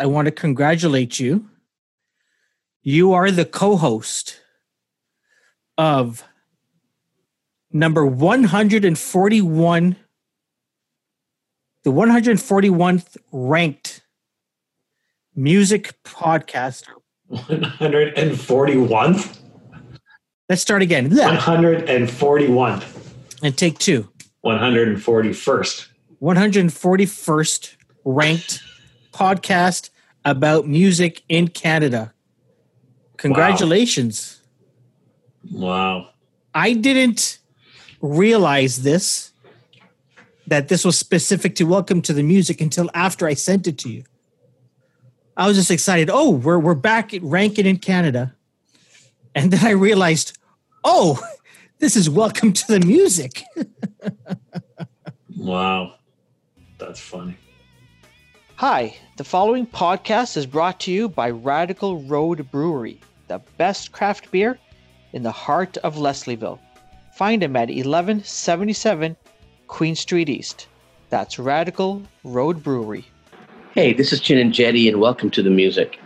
[0.00, 1.50] I want to congratulate you.
[2.82, 4.40] You are the co host
[5.76, 6.24] of
[7.70, 9.96] number 141,
[11.84, 14.00] the 141th ranked
[15.36, 16.84] music podcast.
[17.30, 19.38] 141th?
[20.48, 21.10] Let's start again.
[21.10, 23.12] 141th.
[23.42, 24.08] And take two.
[24.46, 25.88] 141st.
[26.22, 27.76] 141st
[28.06, 28.62] ranked
[29.12, 29.90] podcast
[30.24, 32.12] about music in Canada.
[33.16, 34.40] Congratulations.
[35.50, 36.10] Wow.
[36.54, 37.38] I didn't
[38.00, 39.32] realize this
[40.46, 43.88] that this was specific to Welcome to the Music until after I sent it to
[43.88, 44.02] you.
[45.36, 46.10] I was just excited.
[46.10, 48.34] Oh, we're we're back at ranking in Canada.
[49.34, 50.36] And then I realized,
[50.82, 51.20] oh,
[51.78, 53.44] this is Welcome to the Music.
[55.36, 55.94] wow.
[56.78, 57.36] That's funny.
[58.60, 64.30] Hi, the following podcast is brought to you by Radical Road Brewery, the best craft
[64.30, 64.58] beer
[65.14, 66.58] in the heart of Leslieville.
[67.14, 69.16] Find them at 1177
[69.66, 70.66] Queen Street East.
[71.08, 73.06] That's Radical Road Brewery.
[73.74, 75.98] Hey, this is Chin Injeti, and welcome to the music.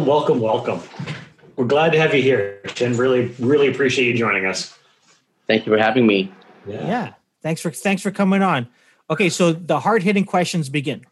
[0.00, 1.16] Welcome, welcome, welcome.
[1.56, 2.96] We're glad to have you here, Chin.
[2.96, 4.74] Really, really appreciate you joining us.
[5.46, 6.32] Thank you for having me.
[6.66, 6.86] Yeah.
[6.86, 7.12] yeah.
[7.42, 8.66] Thanks for thanks for coming on.
[9.10, 11.04] Okay, so the hard hitting questions begin.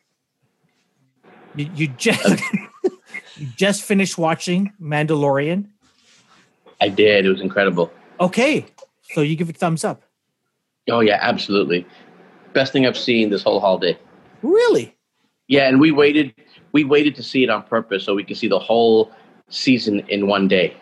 [1.55, 2.43] You, you just
[3.37, 5.67] you just finished watching Mandalorian.
[6.81, 7.27] I did.
[7.27, 7.93] It was incredible.
[8.21, 8.65] Okay,
[9.03, 10.03] so you give it thumbs up.
[10.89, 11.87] Oh yeah, absolutely.
[12.55, 13.99] Best thing I've seen this whole holiday.
[14.41, 14.97] Really?
[15.49, 16.35] Yeah, and we waited.
[16.73, 19.11] We waited to see it on purpose so we could see the whole
[19.49, 20.77] season in one day.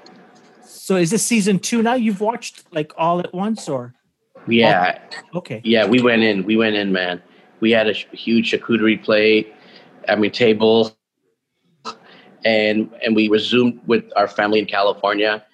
[0.65, 1.95] So is this season two now?
[1.95, 3.95] You've watched like all at once, or?
[4.49, 4.99] Yeah.
[5.35, 5.61] Okay.
[5.65, 6.45] Yeah, we went in.
[6.45, 7.23] We went in, man.
[7.61, 9.53] We had a sh- huge charcuterie plate.
[10.09, 10.97] I mean, table,
[12.45, 15.45] and and we resumed with our family in California.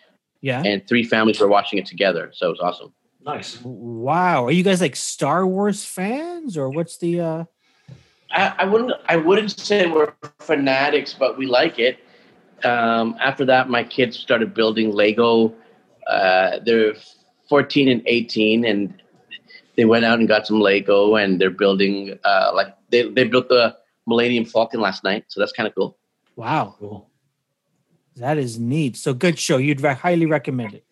[0.41, 0.63] Yeah.
[0.65, 2.93] And three families were watching it together, so it was awesome.
[3.25, 3.61] Nice.
[3.63, 4.47] Wow.
[4.47, 7.21] Are you guys like Star Wars fans, or what's the?
[7.21, 7.45] uh
[8.33, 8.93] I, I wouldn't.
[9.09, 11.99] I wouldn't say we're fanatics, but we like it.
[12.65, 15.55] Um, after that, my kids started building Lego.
[16.07, 16.95] Uh, they're
[17.49, 18.95] 14 and 18 and
[19.77, 23.51] they went out and got some lego and they're building uh, like they, they built
[23.51, 23.77] the
[24.07, 25.99] millennium falcon last night so that's kind of cool.
[26.35, 26.77] Wow.
[26.79, 27.11] Cool.
[28.17, 28.97] That is neat.
[28.97, 29.59] So good show.
[29.59, 30.85] You'd re- highly recommend it.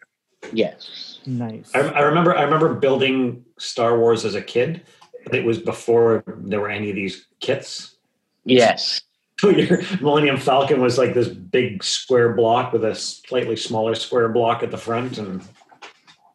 [0.52, 1.20] Yes.
[1.24, 1.70] Nice.
[1.74, 4.99] I, I remember i remember building star wars as a kid but
[5.34, 7.96] it was before there were any of these kits
[8.44, 9.02] yes
[9.40, 14.28] so your millennium falcon was like this big square block with a slightly smaller square
[14.28, 15.42] block at the front and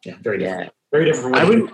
[0.06, 0.64] yeah, very different.
[0.64, 0.70] Yeah.
[0.92, 1.36] Very different.
[1.36, 1.68] I, re-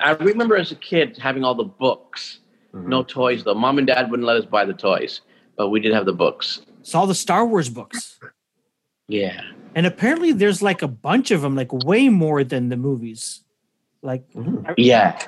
[0.00, 2.40] I remember as a kid having all the books.
[2.74, 2.88] Mm-hmm.
[2.88, 3.54] No toys though.
[3.54, 5.20] Mom and dad wouldn't let us buy the toys,
[5.56, 6.62] but we did have the books.
[6.80, 8.18] It's all the Star Wars books.
[9.08, 9.40] Yeah.
[9.74, 13.42] And apparently there's like a bunch of them, like way more than the movies.
[14.02, 14.72] Like mm-hmm.
[14.78, 15.22] Yeah.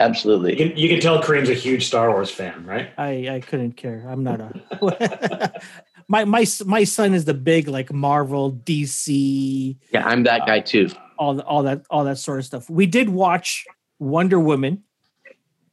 [0.00, 0.52] Absolutely.
[0.52, 2.90] You can, you can, tell Kareem's a huge Star Wars fan, right?
[2.98, 4.06] I, I couldn't care.
[4.08, 5.60] I'm not a
[6.08, 9.76] my my my son is the big like Marvel, DC.
[9.92, 10.88] Yeah, I'm that uh, guy too
[11.20, 12.68] all all that all that sort of stuff.
[12.68, 13.66] We did watch
[14.00, 14.82] Wonder Woman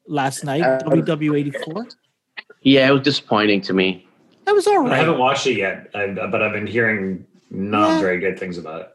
[0.06, 1.88] last night, uh, WW eighty four.
[2.62, 4.06] Yeah, it was disappointing to me.
[4.46, 4.94] That was all right.
[4.94, 8.00] I haven't watched it yet, I, but I've been hearing not yeah.
[8.02, 8.94] very good things about it.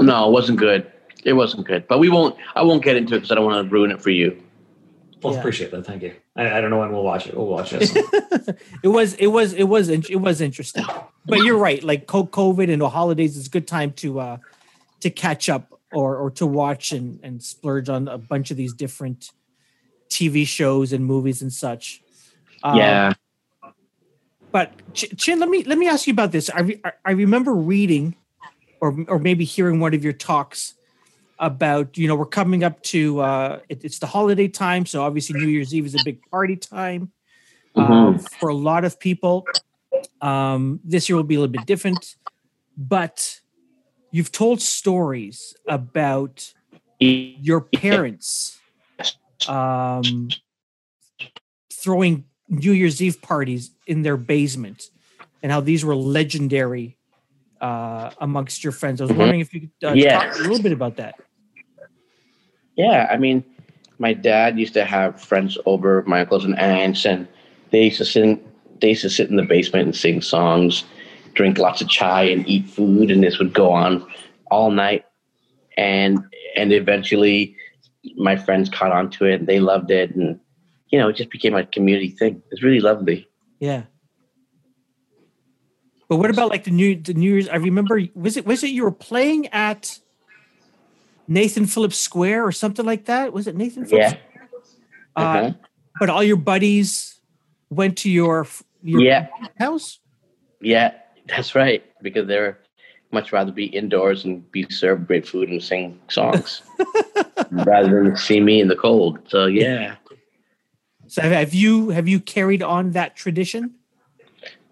[0.00, 0.90] No, it wasn't good.
[1.24, 1.86] It wasn't good.
[1.88, 2.36] But we won't.
[2.54, 4.42] I won't get into it because I don't want to ruin it for you.
[5.22, 5.38] Well, yeah.
[5.38, 5.86] appreciate that.
[5.86, 6.14] Thank you.
[6.34, 7.36] I, I, don't know when we'll watch it.
[7.36, 7.90] We'll watch it.
[8.82, 10.84] it was it was it was it was interesting.
[11.26, 11.82] But you're right.
[11.82, 14.36] Like COVID and the holidays is a good time to uh
[15.00, 18.72] to catch up or or to watch and and splurge on a bunch of these
[18.72, 19.30] different
[20.10, 22.02] TV shows and movies and such.
[22.64, 23.12] Um, yeah.
[24.50, 26.50] But Chin, let me let me ask you about this.
[26.50, 28.16] I re, I remember reading,
[28.80, 30.74] or or maybe hearing one of your talks
[31.42, 35.38] about you know we're coming up to uh, it, it's the holiday time, so obviously
[35.38, 37.10] New Year's Eve is a big party time
[37.76, 38.14] mm-hmm.
[38.14, 39.44] uh, for a lot of people.
[40.22, 42.16] Um, this year will be a little bit different,
[42.76, 43.40] but
[44.12, 46.54] you've told stories about
[47.00, 48.58] your parents
[49.48, 50.28] um,
[51.72, 54.90] throwing New Year's Eve parties in their basement
[55.42, 56.96] and how these were legendary
[57.60, 59.00] uh, amongst your friends.
[59.00, 59.18] I was mm-hmm.
[59.18, 60.20] wondering if you could uh, yeah.
[60.20, 61.18] talk a little bit about that.
[62.76, 63.44] Yeah, I mean,
[63.98, 67.28] my dad used to have friends over, my uncles and aunts, and
[67.70, 68.80] they used to sit.
[68.80, 70.84] They used to sit in the basement and sing songs,
[71.34, 74.06] drink lots of chai, and eat food, and this would go on
[74.50, 75.04] all night.
[75.76, 76.18] And
[76.56, 77.56] and eventually,
[78.16, 80.40] my friends caught on to it, and they loved it, and
[80.88, 82.42] you know, it just became a community thing.
[82.50, 83.28] It's really lovely.
[83.60, 83.84] Yeah.
[86.08, 87.48] But what about like the new the New Year's?
[87.48, 89.98] I remember was it was it you were playing at
[91.28, 93.32] Nathan Phillips Square or something like that?
[93.32, 94.12] Was it Nathan Phillips?
[94.14, 94.18] Yeah.
[95.16, 95.52] Uh, Uh-huh.
[96.00, 97.20] but all your buddies
[97.70, 98.46] went to your
[98.82, 99.28] your Yeah.
[99.58, 100.00] house.
[100.60, 100.92] Yeah,
[101.28, 101.84] that's right.
[102.02, 102.58] Because they're
[103.12, 106.62] much rather be indoors and be served great food and sing songs
[107.50, 109.18] rather than see me in the cold.
[109.28, 109.96] So yeah.
[111.08, 113.74] So have- have you have you carried on that tradition?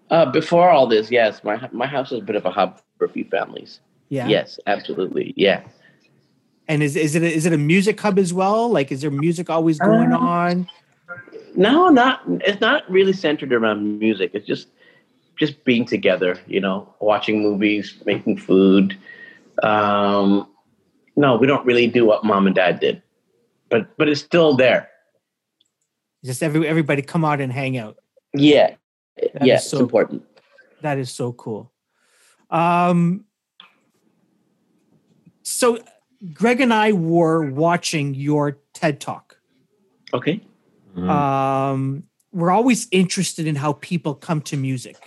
[0.09, 3.05] Uh, before all this, yes, my my house is a bit of a hub for
[3.05, 3.79] a few families.
[4.09, 4.27] Yeah.
[4.27, 5.33] Yes, absolutely.
[5.37, 5.61] Yeah.
[6.71, 8.69] And is is it a, is it a music hub as well?
[8.69, 10.69] Like, is there music always going Uh, on?
[11.53, 14.31] No, not it's not really centered around music.
[14.33, 14.69] It's just
[15.35, 18.97] just being together, you know, watching movies, making food.
[19.63, 20.47] Um,
[21.17, 23.01] no, we don't really do what mom and dad did,
[23.67, 24.87] but but it's still there.
[26.23, 27.97] Just every everybody come out and hang out.
[28.33, 28.75] Yeah,
[29.17, 30.23] That yeah, is it's important.
[30.79, 31.69] That is so cool.
[32.49, 33.25] Um,
[35.43, 35.77] so
[36.33, 39.37] Greg and I were watching your TED Talk.
[40.13, 40.41] Okay.
[40.95, 41.09] Mm.
[41.09, 44.97] Um, we're always interested in how people come to music.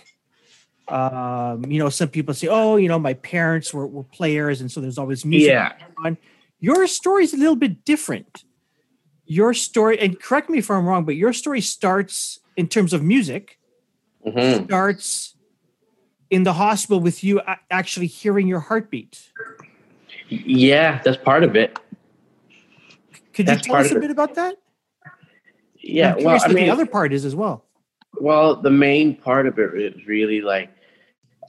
[0.87, 4.71] Um, you know, some people say, "Oh, you know, my parents were, were players, and
[4.71, 5.73] so there's always music." Yeah.
[6.03, 6.17] on.
[6.59, 8.43] Your story is a little bit different.
[9.25, 13.01] Your story, and correct me if I'm wrong, but your story starts in terms of
[13.03, 13.57] music
[14.25, 15.35] hmm starts
[16.29, 19.31] in the hospital with you actually hearing your heartbeat.
[20.45, 21.77] Yeah, that's part of it.
[23.33, 24.55] Could That's you tell us a bit about that?
[25.75, 26.15] Yeah.
[26.17, 27.65] Well, I mean, the other part is as well.
[28.19, 30.69] Well, the main part of it is really like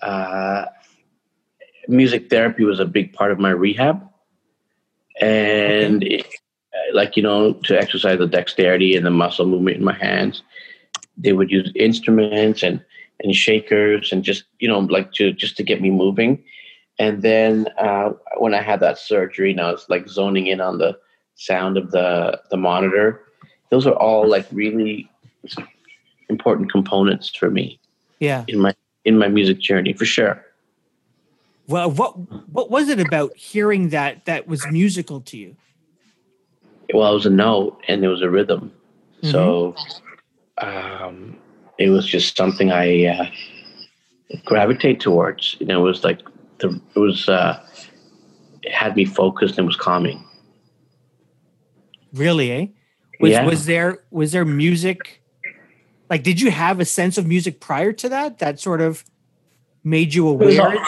[0.03, 0.67] uh,
[1.89, 4.03] music therapy was a big part of my rehab,
[5.21, 9.85] and it, uh, like you know, to exercise the dexterity and the muscle movement in
[9.85, 10.43] my hands,
[11.17, 12.85] they would use instruments and
[13.21, 16.43] and shakers and just you know like to just to get me moving.
[16.99, 20.99] And then uh, when I had that surgery, now it's like zoning in on the
[21.35, 23.23] sound of the the monitor.
[23.71, 25.11] Those are all like really
[26.29, 27.79] important components for me
[28.19, 28.45] Yeah.
[28.49, 30.43] in my in my music journey for sure.
[31.69, 32.13] Well, what
[32.51, 35.57] what was it about hearing that that was musical to you?
[36.95, 38.73] Well, it was a note and it was a rhythm,
[39.23, 39.75] so
[40.59, 41.37] um,
[41.79, 43.27] it was just something I uh,
[44.45, 45.57] gravitate towards.
[45.59, 46.21] You know, it was like
[46.59, 47.61] the it was uh,
[48.63, 50.25] it had me focused and was calming.
[52.13, 52.67] Really, eh?
[53.21, 53.47] Was Yeah.
[53.47, 55.23] was there was there music?
[56.09, 59.05] Like, did you have a sense of music prior to that that sort of
[59.85, 60.79] made you It was aware?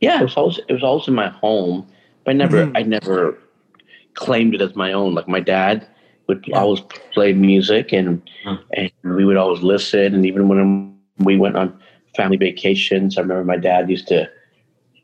[0.00, 1.86] yeah, it was always it was always in my home,
[2.24, 2.72] but I never Mhm.
[2.76, 3.38] I never
[4.14, 5.14] claimed it as my own.
[5.14, 5.86] Like my dad
[6.26, 6.60] would Yeah.
[6.60, 6.80] always
[7.12, 8.54] play music, and Hmm.
[8.74, 10.14] and we would always listen.
[10.14, 11.78] And even when we went on
[12.16, 14.28] family vacations, I remember my dad used to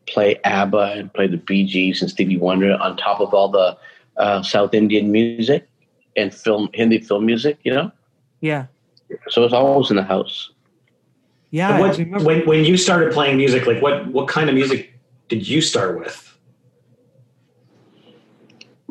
[0.07, 3.77] play ABBA and play the Bee Gees and Stevie Wonder on top of all the
[4.17, 5.69] uh, South Indian music
[6.17, 7.59] and film Hindi film music.
[7.65, 7.93] You know,
[8.41, 8.67] Yeah,
[9.29, 10.51] so it was always in the house.
[11.51, 11.81] yeah.
[11.81, 14.93] What, when when you started playing music, like what what kind of music
[15.29, 16.23] did you start with?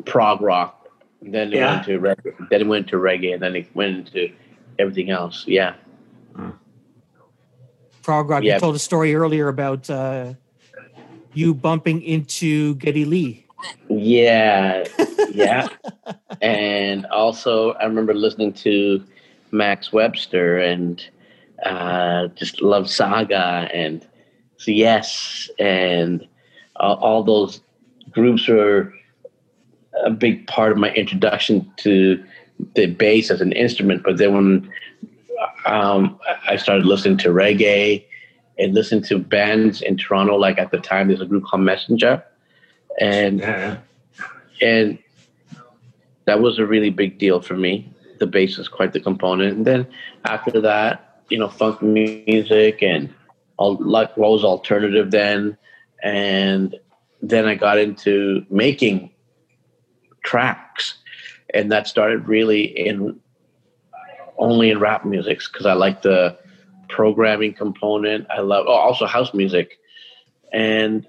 [0.04, 0.88] prog rock.
[1.20, 1.72] Then it Yeah.
[1.74, 2.48] went to reggae.
[2.50, 4.32] Then it went to reggae, and then it went into
[4.78, 5.44] everything else.
[5.48, 5.74] Yeah,
[8.02, 8.44] prog rock.
[8.44, 8.54] Yeah.
[8.54, 10.34] You told a story earlier about uh,
[11.36, 13.44] you bumping into Geddy Lee.
[13.88, 14.84] yeah,
[15.32, 15.68] yeah.
[16.40, 19.04] and also, I remember listening to
[19.50, 21.04] Max Webster and
[21.64, 24.06] uh, just love Saga and
[24.58, 26.26] so yes, and
[26.76, 27.60] all, all those
[28.10, 28.92] groups were
[30.04, 32.22] a big part of my introduction to
[32.74, 34.02] the bass as an instrument.
[34.02, 34.72] But then when
[35.66, 38.04] um, I started listening to reggae
[38.58, 42.22] and listening to bands in Toronto, like at the time, there's a group called Messenger,
[43.00, 43.78] and Yeah.
[44.62, 44.98] and
[46.24, 47.88] that was a really big deal for me.
[48.18, 49.86] The bass is quite the component, and then
[50.24, 53.12] after that, you know, funk music and
[53.58, 55.56] all like what was alternative then,
[56.02, 56.74] and
[57.22, 59.10] then I got into making
[60.24, 60.94] tracks,
[61.54, 63.20] and that started really in
[64.38, 66.36] only in rap music because I like the
[66.88, 68.26] programming component.
[68.30, 69.78] I love oh, also house music,
[70.52, 71.06] and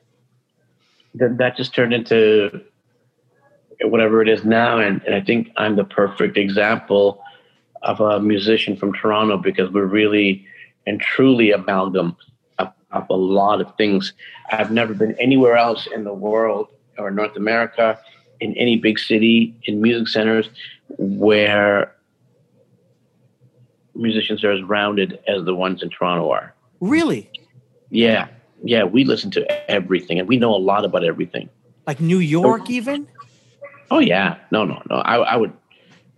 [1.14, 2.62] then that just turned into
[3.82, 4.80] whatever it is now.
[4.80, 7.24] And, and I think I'm the perfect example
[7.84, 10.46] of a musician from Toronto because we're really
[10.86, 12.16] and truly amalgam
[12.60, 14.14] of, of a lot of things.
[14.52, 18.00] I've never been anywhere else in the world or North America,
[18.40, 20.50] in any big city, in music centers
[20.98, 21.94] where
[23.98, 26.54] musicians are as rounded as the ones in Toronto are.
[26.80, 27.30] Really?
[27.90, 28.28] Yeah.
[28.64, 28.84] Yeah.
[28.84, 31.50] We listen to everything and we know a lot about everything.
[31.86, 33.08] Like New York, even?
[33.90, 34.38] Oh yeah.
[34.52, 34.98] No, no, no.
[34.98, 35.54] I, I would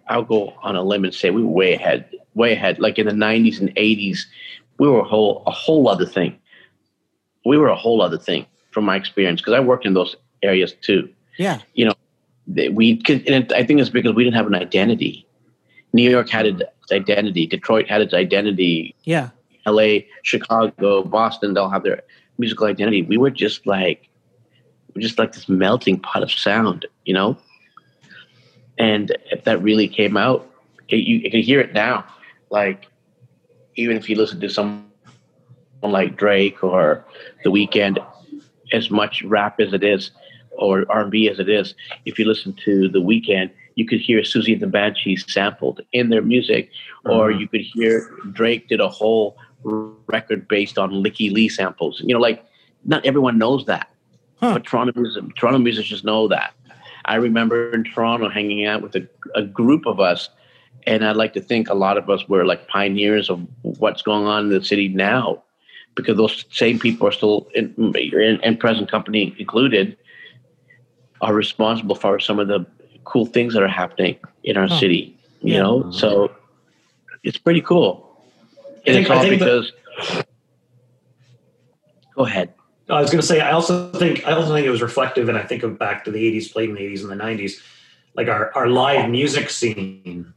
[0.08, 2.80] I'll go on a limb and say we were way ahead, way ahead.
[2.80, 4.28] Like in the nineties and eighties,
[4.80, 6.38] we were a whole a whole other thing.
[7.46, 10.74] We were a whole other thing from my experience because I worked in those areas
[10.82, 11.10] too.
[11.38, 11.60] Yeah.
[11.74, 11.94] You know,
[12.72, 15.26] we could, and I think it's because we didn't have an identity.
[15.94, 17.48] New York had its identity.
[17.48, 18.96] Detroit had its identity.
[19.04, 19.30] Yeah.
[19.66, 22.02] L.A., Chicago, Boston, they'll have their
[22.38, 23.02] musical identity.
[23.02, 24.10] We were just like,
[24.96, 27.38] we're just like this melting pot of sound, you know.
[28.78, 30.50] And if that really came out,
[30.88, 32.06] it, you, you can hear it now.
[32.50, 32.88] Like,
[33.76, 34.86] even if you listen to someone
[35.84, 37.06] like Drake or
[37.44, 38.04] The Weeknd,
[38.72, 40.12] as much rap as it is,
[40.52, 44.54] or R&B as it is, if you listen to The Weeknd, you could hear Siouxsie
[44.54, 46.70] and the Banshees sampled in their music,
[47.06, 47.40] or Mhm.
[47.40, 47.94] you could hear
[48.40, 49.38] Drake did a whole
[50.16, 52.02] record based on Licky Lee samples.
[52.06, 52.44] You know, like
[52.94, 53.88] not everyone knows that,
[54.42, 54.54] Huh.
[54.56, 54.92] but Toronto
[55.38, 56.52] Toronto musicians know that.
[57.06, 59.04] I remember in Toronto hanging out with a,
[59.42, 60.30] a group of us,
[60.86, 63.40] and I'd like to think a lot of us were like pioneers of
[63.84, 65.42] what's going on in the city now,
[65.96, 69.98] because those same people are still in, in, in present company included,
[71.22, 72.66] are responsible for some of the
[73.10, 74.80] cool things that are happening in our Huh.
[74.80, 75.16] city.
[75.42, 75.60] You Yeah.
[75.64, 75.92] know, mm-hmm.
[75.92, 76.32] so
[77.24, 77.92] it's pretty cool.
[78.86, 80.24] And think- it's all I think that- because.
[82.16, 82.54] Go ahead.
[82.90, 85.38] I was going to say, I also think, I also think it was reflective, and
[85.38, 87.62] I think of back to the '80s, played in the '80s and the '90s,
[88.16, 90.34] like our our live music scene,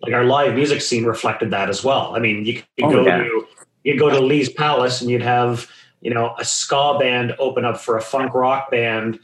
[0.00, 2.16] like our live music scene reflected that as well.
[2.16, 3.18] I mean, you could Oh, go yeah.
[3.18, 3.46] to
[3.84, 5.68] you go to Lee's Palace, and you'd have
[6.00, 9.18] you know a ska band open up for a funk rock band,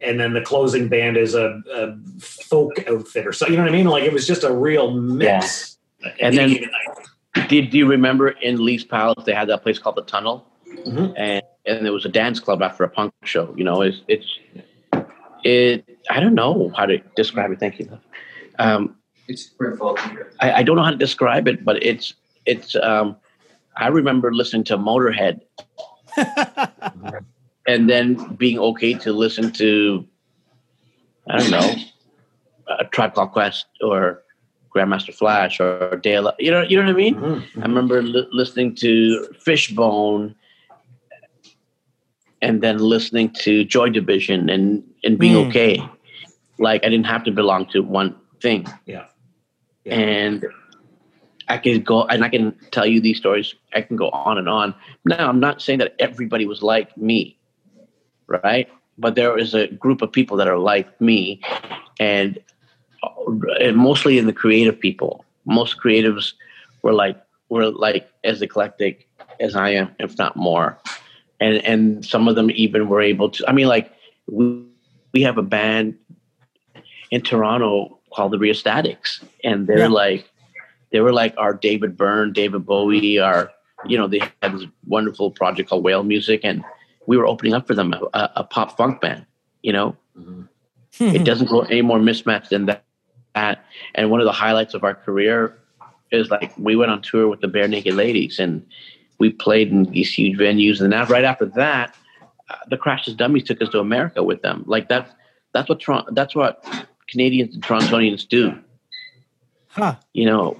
[0.00, 3.46] and then the closing band is a, a folk outfit or so.
[3.46, 3.86] You know what I mean?
[3.86, 5.78] Like it was just a real mix.
[6.20, 6.56] And then,
[7.48, 10.46] did do you remember in Lee's Palace they had that place called the Tunnel,
[10.86, 11.14] Mhm.
[11.16, 13.52] and and there was a dance club after a punk show.
[13.56, 14.38] You know, it's it's
[15.44, 15.84] it.
[16.10, 17.58] I don't know how to describe it.
[17.60, 17.98] Thank you.
[18.58, 18.96] Um,
[19.28, 20.18] It's Brent Fulton.
[20.40, 22.76] I, I don't know how to describe it, but it's it's.
[22.76, 23.16] Um,
[23.76, 25.40] I remember listening to Motorhead
[27.66, 30.06] and then being okay to listen to,
[31.28, 31.74] I don't know,
[32.80, 34.22] a Tribe Called Quest or
[34.74, 36.32] Grandmaster Flash or Dale.
[36.38, 37.14] You know, you know what I mean.
[37.14, 37.42] Mhm.
[37.56, 40.34] I remember li- listening to Fishbone,
[42.42, 45.48] and then listening to Joy Division and and being Hmm.
[45.48, 45.82] okay.
[46.58, 48.66] Like I didn't have to belong to one thing.
[48.86, 49.06] Yeah.
[49.84, 49.94] Yeah.
[49.94, 50.46] And
[51.48, 53.54] I can go and I can tell you these stories.
[53.72, 54.74] I can go on and on.
[55.04, 57.35] Now I'm not saying that everybody was like me,
[58.28, 58.68] right?
[58.98, 61.40] But there is a group of people that are like me,
[61.98, 62.38] and,
[63.02, 63.08] uh,
[63.60, 65.24] and mostly in the creative people.
[65.46, 66.32] Most creatives
[66.82, 67.16] were like
[67.48, 69.06] were like as eclectic
[69.40, 70.78] as I am, if not more.
[71.40, 73.44] And and some of them even were able to.
[73.48, 73.92] I mean, like
[74.30, 74.62] we,
[75.12, 75.94] we have a band
[77.10, 79.88] in Toronto called the Rheostatics, and they're Yeah.
[79.88, 80.30] like
[80.92, 83.50] they were like our David Byrne, David Bowie, our
[83.86, 86.64] you know they had this wonderful project called Whale Music, and
[87.06, 89.24] we were opening up for them a, a pop funk band.
[89.62, 90.48] You know, Mhm.
[90.98, 92.84] it doesn't go any more mismatched than that.
[93.34, 93.64] that.
[93.94, 95.58] And one of the highlights of our career
[96.10, 98.64] is like we went on tour with the Barenaked Ladies, and
[99.18, 100.80] we played in these huge venues.
[100.80, 101.94] And that right after that,
[102.48, 104.64] uh, the Crash Test Dummies took us to America with them.
[104.66, 105.12] Like that's
[105.52, 106.64] that's what Toron- that's what
[107.10, 108.56] Canadians and Torontonians do.
[109.68, 109.96] huh.
[110.14, 110.56] You know.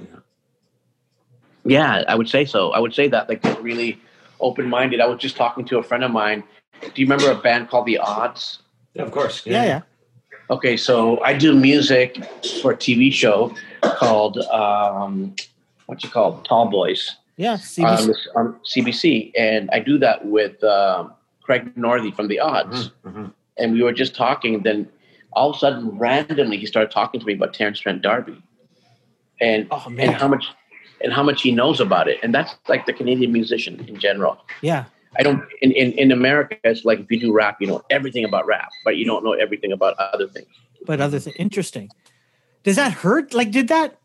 [1.65, 2.71] Yeah, I would say so.
[2.73, 3.99] I would say that like they're really
[4.41, 5.01] open minded.
[5.01, 6.43] I was just talking to a friend of mine.
[6.83, 8.59] Do you remember a band called The Odds?
[8.95, 9.45] Yeah, of course.
[9.47, 9.81] Yeah, yeah.
[10.51, 12.23] Okay, so I do music
[12.63, 15.35] for a TV show called um,
[15.87, 17.53] what you call Tall Boys Yeah.
[17.53, 18.07] on, CBC.
[18.07, 21.13] this- on CBC, and I do that with um,
[21.43, 22.91] Craig Northey from The Odds.
[23.05, 23.33] Mhm, mhm.
[23.59, 24.89] And we were just talking, then
[25.33, 28.37] all of a sudden, randomly, he started talking to me about Terence Trent D'Arby,
[29.41, 30.13] and oh and man.
[30.13, 30.47] how much
[31.03, 34.39] and how much he knows about it, and that's like the Canadian musician in general.
[34.63, 34.87] Yeah.
[35.19, 38.25] I don't in, in, in America it's like if you do rap, you know everything
[38.25, 40.49] about rap, but you don't know everything about other things.
[40.85, 41.91] But other thing interesting.
[42.63, 43.33] Does that hurt?
[43.33, 43.99] Like, did that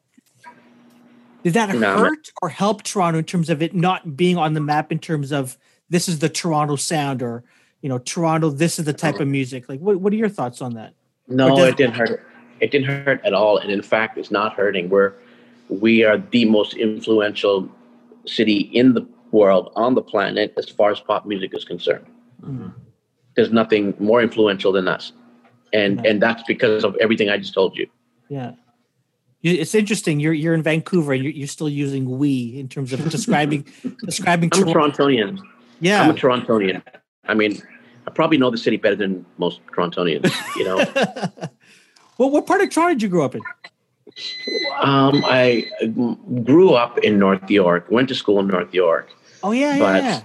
[1.44, 1.98] did that No.
[1.98, 5.32] hurt or help Toronto in terms of it not being on the map in terms
[5.32, 5.58] of
[5.90, 7.44] this is the Toronto sound or
[7.82, 9.68] you know Toronto this is the type of music?
[9.68, 10.94] Like, what what are your thoughts on that?
[11.28, 12.28] No, does- it didn't hurt.
[12.60, 14.88] It didn't hurt at all, and in fact, it's not hurting.
[14.88, 15.14] We're
[15.72, 17.68] we are the most influential
[18.26, 22.06] city in the world on the planet as far as pop music is concerned.
[22.44, 22.74] Mhm.
[23.36, 25.14] There's nothing more influential than us,
[25.74, 26.12] and Yeah.
[26.12, 27.88] and that's because of everything I just told you.
[28.30, 28.52] Yeah.
[29.44, 30.20] It's interesting.
[30.20, 33.66] You're you're in Vancouver and you're, you're still using "we" in terms of describing
[34.06, 34.50] describing.
[34.54, 35.40] I'm a Torontonian.
[35.80, 36.04] Yeah.
[36.04, 36.84] I'm a Torontonian.
[37.26, 37.60] I mean,
[38.06, 40.30] I probably know the city better than most Torontonians.
[40.58, 40.78] You know,
[42.18, 43.42] well, what part of Toronto did you grow up in?
[44.80, 45.66] Um, I
[46.44, 49.10] grew up in North York, went to school in North York,
[49.44, 50.22] Oh yeah, yeah, But- yeah.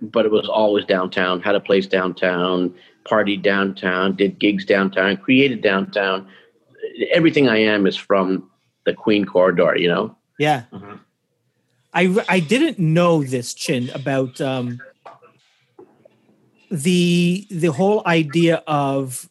[0.00, 1.40] but it was always downtown.
[1.40, 2.74] Had a place downtown,
[3.04, 6.26] partied downtown, did gigs downtown, created downtown.
[7.10, 8.50] Everything I am is from
[8.84, 9.76] the Queen Corridor.
[9.76, 10.64] You know, Yeah.
[10.72, 10.98] Mhm.
[11.94, 14.80] I I didn't know this chin about um
[16.70, 19.28] the the whole idea of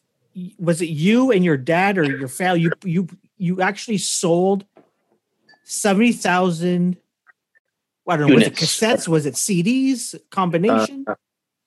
[0.58, 3.08] was it you and your dad or your family you you
[3.42, 4.64] you actually sold
[5.64, 6.96] 70,000
[8.08, 11.14] I don't know was it cassettes was it CDs combination Uh,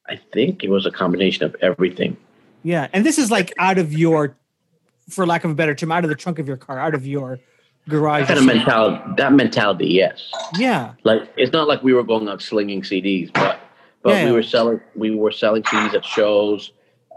[0.07, 2.15] I think it was a combination of everything.
[2.63, 4.35] yeah and this is like out of your
[5.09, 7.05] for lack of a better term out of the trunk of your car out of
[7.05, 7.39] your
[7.89, 9.03] garage That kind of mentality.
[9.17, 10.31] That mentality, yes.
[10.57, 13.59] yeah Like it's not like we were going out slinging CDs, but
[14.01, 14.35] but Yeah, we yeah.
[14.39, 16.71] were selling we were selling CDs at shows.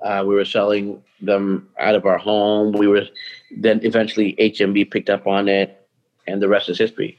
[0.05, 2.71] Uh, we were selling them out of our home.
[2.73, 3.05] We were
[3.51, 5.87] then eventually HMV picked up on it,
[6.27, 7.19] and the rest is history.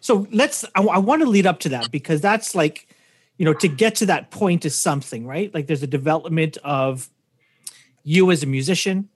[0.00, 0.64] So let's.
[0.74, 2.88] I, want to lead up to that because that's like,
[3.36, 5.52] you know, to get to that point is something, right?
[5.52, 7.10] Like, there's a development of
[8.02, 9.08] you as a musician.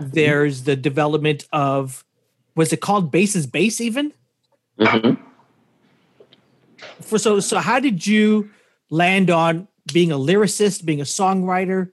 [0.00, 2.04] There's the development of,
[2.56, 4.12] was it called Bass is Base even?
[4.78, 5.14] hmm
[7.00, 8.50] For so so, how did you
[8.90, 11.92] land on being a lyricist, being a songwriter?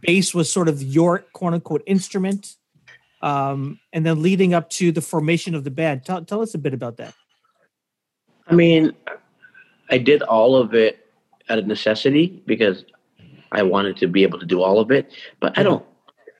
[0.00, 2.56] Bass was sort of your quote unquote instrument,
[3.22, 6.04] um, and then leading up to the formation of the band.
[6.04, 7.14] Tell tell us a bit about that.
[8.48, 8.92] I mean,
[9.90, 11.06] I did all of it
[11.48, 12.84] out of necessity because
[13.52, 15.12] I wanted to be able to do all of it.
[15.40, 15.84] But I don't.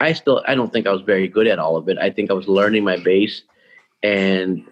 [0.00, 0.44] I still.
[0.46, 1.98] I don't think I was very good at all of it.
[1.98, 3.42] I think I was learning my bass,
[4.02, 4.64] and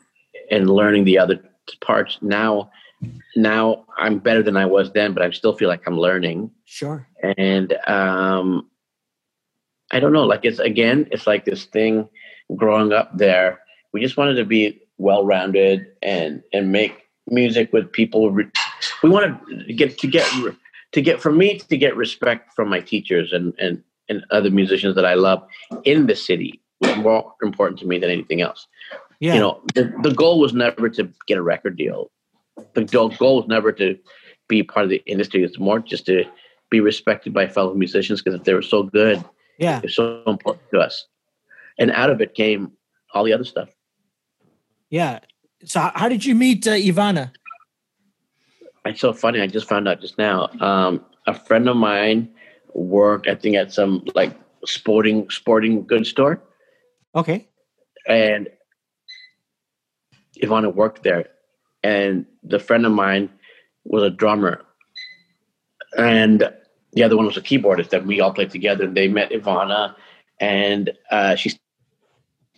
[0.50, 1.42] and learning the other
[1.80, 2.18] parts.
[2.20, 2.70] Now,
[3.36, 6.50] now I'm better than I was then, but I still feel like I'm learning.
[6.64, 7.06] Sure.
[7.38, 8.68] And um,
[9.94, 10.24] I don't know.
[10.24, 12.09] Like it's again, it's like this thing.
[12.57, 13.61] Growing up there,
[13.92, 18.30] we just wanted to be well-rounded and and make music with people.
[18.30, 20.28] We wanted to get to get
[20.92, 24.96] to get for me to get respect from my teachers and and and other musicians
[24.96, 25.46] that I love
[25.85, 28.66] in the city was more important to me than anything else.
[29.20, 29.35] Yeah.
[29.35, 32.11] You know, the, the goal was never to get a record deal.
[32.74, 33.96] The goal goal was never to
[34.48, 35.44] be part of the industry.
[35.44, 36.24] It's more just to
[36.68, 39.24] be respected by fellow musicians because if they were so good,
[39.58, 39.80] yeah.
[39.82, 41.06] it's so important to us.
[41.78, 42.72] And out of it came
[43.12, 43.68] all the other stuff.
[44.90, 45.20] Yeah.
[45.64, 47.32] So how, did you meet uh, Ivana?
[48.84, 49.40] It's so funny.
[49.40, 50.48] I just found out just now.
[50.60, 52.28] Um, a friend of mine
[52.74, 54.36] worked, I think, at some like
[54.66, 56.42] sporting sporting goods store,
[57.14, 57.48] Okay.
[58.06, 58.48] and
[60.42, 61.28] Ivana worked there.
[61.82, 63.30] And the friend of mine
[63.84, 64.62] was a drummer,
[65.96, 66.52] and
[66.94, 67.90] the other one was a keyboardist.
[67.90, 68.85] That we all played together.
[68.85, 69.94] And they met Ivana,
[70.40, 71.52] and uh, she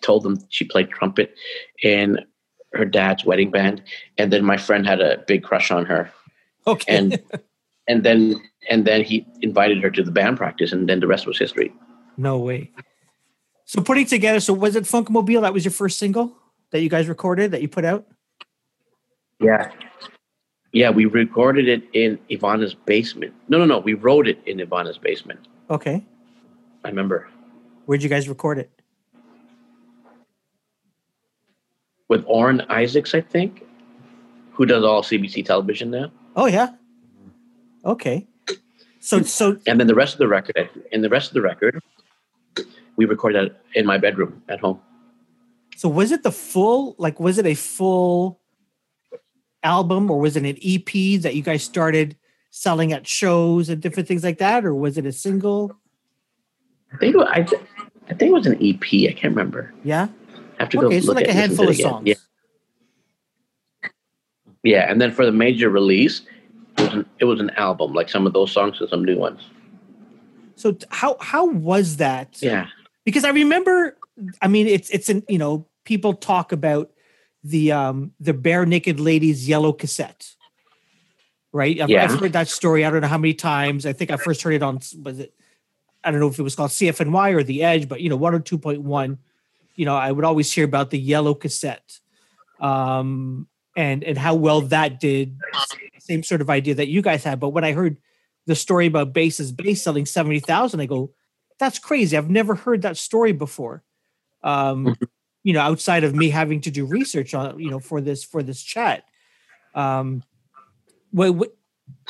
[0.03, 1.35] told them she played trumpet
[1.83, 2.18] in
[2.72, 3.83] her dad's wedding band.
[4.18, 6.11] And then my friend had a big crush on her.
[6.66, 6.96] Okay.
[6.96, 7.22] and
[7.88, 11.27] and then and then he invited her to the band practice and then the rest
[11.27, 11.72] was history
[12.16, 12.70] no way.
[13.64, 15.42] So putting together, so was it Funkmobile?
[15.42, 16.33] That was your first single
[16.70, 18.07] that you guys recorded that you put out?
[19.40, 19.70] yeah
[20.72, 24.98] yeah we recorded it in ivana's basement no no no we wrote it in ivana's
[24.98, 26.05] basement Okay.
[26.85, 27.29] i remember
[27.87, 28.70] Where'd you guys record it?
[32.09, 33.64] with Orin isaacs i think
[34.52, 36.74] who does all cbc television now Oh yeah.
[37.83, 38.26] Okay.
[39.00, 41.81] So so and then the rest of the record and the rest of the record
[42.96, 44.79] we recorded that in my bedroom at home
[45.76, 48.38] so was it the full like was it a full
[49.66, 52.16] album or was it an EP that you guys started
[52.50, 55.76] selling at shows and different things like that, or was it a single?
[56.94, 57.62] i think it was, I, th-
[58.09, 60.07] I think it was an ep i can't remember Yeah.
[60.59, 62.07] I have to go so look like at a handful of songs.
[62.07, 62.20] yeah
[64.62, 66.22] Yeah, and then for the major release,
[66.79, 69.18] it was an, it was an album, like some of those songs and some new
[69.18, 69.40] ones.
[70.57, 72.40] So how how was that?
[72.40, 72.66] Yeah,
[73.05, 73.96] because I remember,
[74.42, 76.90] I mean, it's it's an you know people talk about
[77.48, 80.35] the um the Barenaked Ladies yellow cassette,
[81.52, 81.80] right?
[81.80, 82.04] I've, Yeah.
[82.04, 82.85] I've heard that story.
[82.85, 83.87] I don't know how many times.
[83.87, 85.35] I think I first heard it on was it
[86.04, 89.18] I don't know if it was called CFNY or The Edge, but you know, 102.1,
[89.74, 91.98] you know, I would always hear about the yellow cassette.
[92.61, 95.38] Um, and and how well that did
[95.98, 97.40] same sort of idea that you guys had.
[97.40, 97.98] But when I heard
[98.46, 101.12] the story about Bass is Base selling 70,000, I go,
[101.59, 102.16] that's crazy.
[102.16, 103.82] I've never heard that story before.
[104.42, 105.04] Um, Mm-hmm.
[105.46, 108.42] You know, outside of me having to do research on, you know, for this, for
[108.42, 109.04] this chat.
[109.74, 110.24] Um,
[111.12, 111.50] well, what,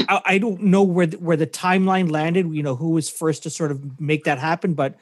[0.08, 2.48] I, I don't know where the, where the timeline landed.
[2.54, 4.94] You know, who was first to sort of make that happen, but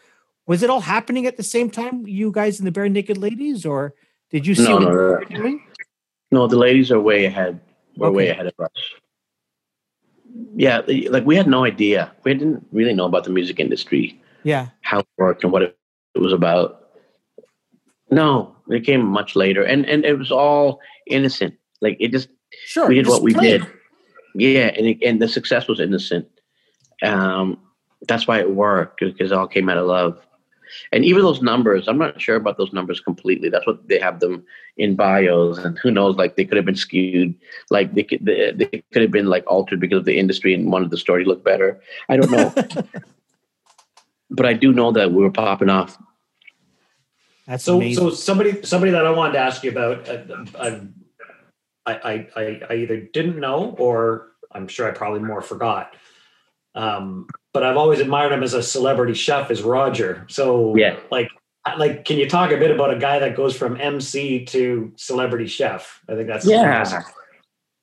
[0.47, 2.07] was it all happening at the same time?
[2.09, 3.95] You guys and the Barenaked Ladies, or
[4.31, 5.01] did you see No, what no, you no.
[5.01, 5.63] were doing?
[6.33, 7.61] No, the ladies are way ahead.
[7.97, 8.83] We're way ahead of us.
[10.57, 12.11] Yeah, like we had no idea.
[12.25, 15.77] We didn't really know about the music industry, Yeah, how it worked, and what it
[16.17, 16.84] was about.
[18.11, 21.55] No, it came much later, and and it was all innocent.
[21.81, 22.29] Like it just
[22.67, 22.89] sure.
[22.89, 23.63] we did what we played.
[23.63, 23.73] did.
[24.35, 26.29] Yeah, and it, and the success was innocent.
[27.03, 27.59] Um,
[28.07, 30.19] that's why it worked because it all came out of love.
[30.93, 33.49] And even those numbers, I'm not sure about those numbers completely.
[33.49, 34.45] That's what they have them
[34.77, 36.17] in bios, and who knows?
[36.17, 37.35] Like they could have been skewed,
[37.71, 40.73] like they could they, they could have been like altered because of the industry and
[40.73, 41.81] wanted the story to look better.
[42.09, 42.53] I don't know,
[44.31, 45.97] but I do know that we were popping off.
[47.47, 48.03] That's So, amazing.
[48.03, 50.81] so somebody, somebody that I wanted to ask you about, uh,
[51.87, 55.95] I, I, I, I either didn't know, or I'm sure I probably more forgot.
[56.75, 60.25] Um, but I've always admired him as a celebrity chef, is Roger.
[60.29, 60.97] So, Yeah.
[61.11, 61.29] like,
[61.77, 65.47] like, can you talk a bit about a guy that goes from MC to celebrity
[65.47, 66.01] chef?
[66.09, 67.03] I think that's Yeah.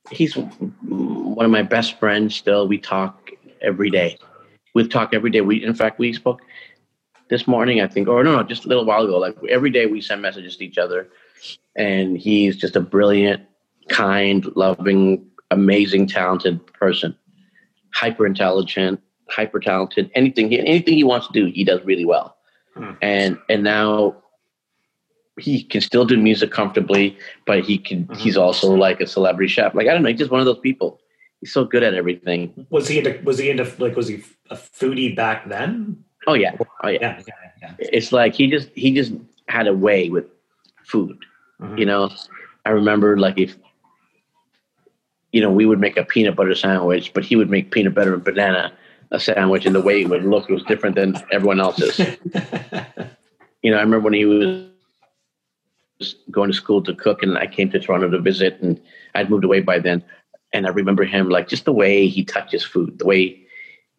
[0.10, 2.36] He's one of my best friends.
[2.36, 3.30] Still, we talk
[3.62, 4.18] every day.
[4.74, 5.42] We talk every day.
[5.42, 6.42] We, in fact, we spoke
[7.32, 9.18] this morning, I think, or no, no, just a little while ago.
[9.18, 11.08] Like every day, we send messages to each other,
[11.76, 13.42] and he's just a brilliant,
[13.90, 17.18] kind, loving, amazing, talented person.
[17.94, 20.12] Hyper intelligent, hyper talented.
[20.14, 22.36] Anything, he, anything he wants to do, he does really well.
[22.76, 22.92] Hmm.
[23.02, 24.18] And and now
[25.40, 27.18] he can still do music comfortably,
[27.48, 28.06] but he can.
[28.08, 28.18] Mhm.
[28.18, 29.74] He's also like a celebrity chef.
[29.74, 31.00] Like I don't know, he's just one of those people.
[31.40, 32.68] He's so good at everything.
[32.70, 33.20] Was he into?
[33.24, 33.66] Was he into?
[33.80, 36.04] Like, was he a foodie back then?
[36.28, 37.00] Oh yeah, oh yeah.
[37.02, 37.74] Yeah, yeah, yeah.
[37.80, 39.14] It's like he just he just
[39.48, 40.26] had a way with
[40.84, 41.18] food.
[41.60, 41.80] Mhm.
[41.80, 42.10] You know,
[42.66, 43.56] I remember like if
[45.32, 48.14] you know we would make a peanut butter sandwich, but he would make peanut butter
[48.14, 48.72] and banana
[49.12, 52.00] a sandwich, and the way it would look was different than everyone else's.
[53.62, 54.68] you know, I remember when he was
[56.32, 58.80] going to school to cook, and I came to Toronto to visit, and
[59.16, 60.04] I'd moved away by then.
[60.54, 63.42] And I remember him like just the way he touches food, the way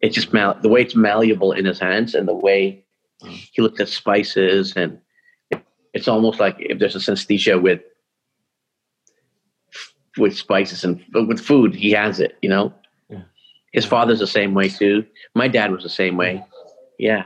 [0.03, 2.85] it just mal- the way it's malleable in his hands, and the way
[3.23, 4.99] he looked at spices, and
[5.93, 7.81] it's almost like if there's a synesthesia with
[10.17, 12.37] with spices and with food, he has it.
[12.41, 12.73] You know,
[13.09, 13.23] Yeah.
[13.71, 15.05] his father's the same way too.
[15.33, 16.43] My dad was the same way.
[16.99, 17.25] Yeah.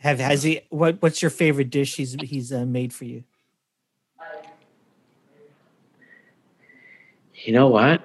[0.00, 0.60] Have has he?
[0.70, 3.24] What What's your favorite dish he's he's uh, made for you?
[7.44, 8.02] You know what?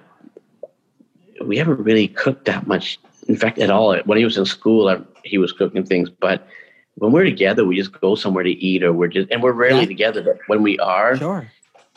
[1.42, 3.00] We haven't really cooked that much.
[3.28, 3.96] In fact, at all.
[4.06, 6.10] When he was in school, I, he was cooking things.
[6.10, 6.48] But
[6.96, 9.82] when we're together, we just go somewhere to eat, or we're just, and we're rarely
[9.82, 9.86] Yeah.
[9.88, 10.22] together.
[10.24, 11.52] But when we are, Sure.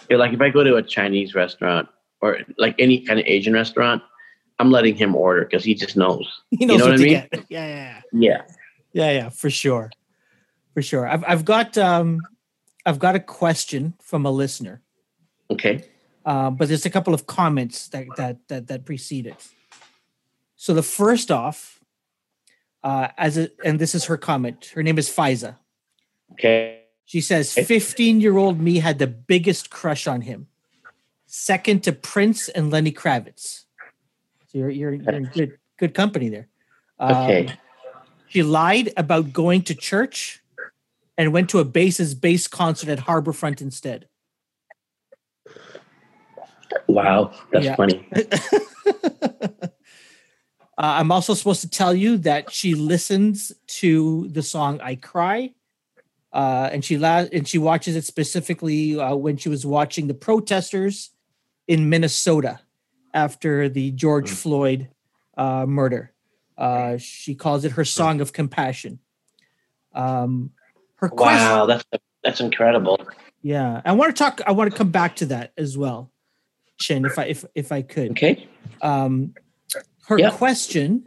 [0.09, 1.89] you're like if I go to a Chinese restaurant
[2.21, 4.03] or like any kind of Asian restaurant,
[4.59, 6.29] I'm letting him order because he just knows.
[6.51, 7.13] He knows know what, I mean?
[7.49, 8.43] Yeah, yeah, Yeah.
[8.93, 9.91] yeah, yeah, for sure,
[10.75, 11.09] for sure.
[11.09, 12.21] I've I've got um,
[12.87, 14.83] I've got a question from a listener,
[15.51, 15.85] Okay.
[16.25, 19.49] Uh, but there's a couple of comments that that that that precede it.
[20.57, 21.81] So the first off,
[22.85, 24.71] uh, as a, and this is her comment.
[24.75, 25.57] Her name is Fiza.
[26.33, 26.83] Okay.
[27.05, 27.65] She says, Okay.
[27.65, 30.47] 15 year old me had the biggest crush on him,
[31.27, 33.65] second to Prince and Lenny Kravitz.
[34.47, 36.49] So you're, you're, you're in good, good company there.
[36.99, 37.53] Um, Okay.
[38.29, 40.43] She lied about going to church
[41.19, 44.09] and went to a Bass is Base concert at Harborfront instead.
[46.89, 47.77] Wow, that's Yeah.
[47.77, 48.07] funny.
[49.13, 49.69] uh,
[50.79, 55.53] I'm also supposed to tell you that she listens to the song "I Cry,"
[56.33, 60.15] uh, and she la- and she watches it specifically uh, when she was watching the
[60.15, 61.11] protesters
[61.69, 62.61] in Minnesota
[63.15, 64.35] after the George Mm.
[64.43, 64.89] Floyd
[65.37, 66.13] uh, murder.
[66.57, 68.99] Uh, she calls it her song of compassion.
[69.95, 70.51] Um,
[70.97, 71.85] her question, Wow, that's
[72.23, 72.99] that's incredible.
[73.43, 73.83] yeah.
[73.85, 74.41] I want to talk.
[74.47, 76.12] I want to come back to that as well,
[76.83, 78.49] Chin, if I if if I could Okay.
[78.83, 79.35] um,
[80.09, 80.31] her Yeah.
[80.31, 81.07] question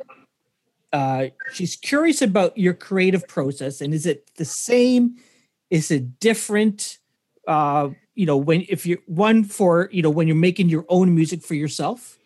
[0.94, 5.16] uh, she's curious about your creative process and is it the same
[5.70, 7.00] is it different
[7.48, 11.14] uh, you know when if you're one for you know when you're making your own
[11.14, 12.18] music for yourself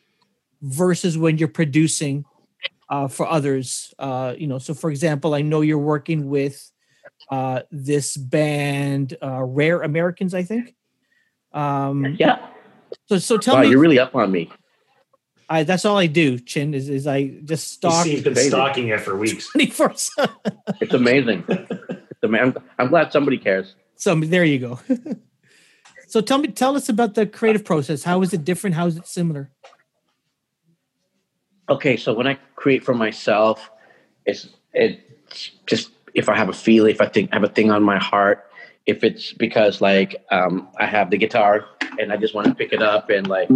[0.62, 2.26] versus when you're producing
[2.90, 3.94] uh, for others.
[4.00, 6.72] Uh, you know, so for example, I know you're working with
[7.30, 10.76] uh, this band, uh, Rare Americans, I think.
[11.54, 12.50] Um, Yeah.
[13.08, 14.52] So so tell Wow, me, you're really up on me.
[15.52, 16.38] I, that's all I do.
[16.40, 19.50] Chin is is I just stalk He's been stalking it for weeks.
[19.52, 19.92] twenty four.
[19.92, 21.44] It's amazing.
[21.48, 23.76] it's ama- I'm, I'm glad somebody cares.
[23.96, 24.80] So there you go.
[26.08, 28.04] so tell me, tell us about the creative process.
[28.04, 28.76] How is it different?
[28.76, 29.52] How is it similar?
[31.68, 33.70] Okay, so when I create for myself,
[34.26, 37.72] it's it's just if I have a feeling, if I think I have a thing
[37.72, 38.49] on my heart,
[38.90, 41.66] if it's because like um, I have the guitar
[42.00, 43.48] and I just want to pick it up and like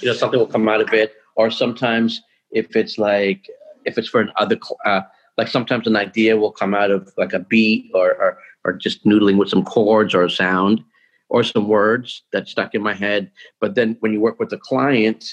[0.00, 2.20] you know something will come out of it, or sometimes
[2.50, 3.46] if it's like
[3.84, 5.02] if it's for another cl- uh,
[5.36, 9.04] like sometimes an idea will come out of like a beat or or, or just
[9.04, 10.82] noodling with some chords or a sound
[11.28, 13.30] or some words that stuck in my head.
[13.60, 15.24] But then when you work with a client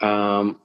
[0.00, 0.58] um,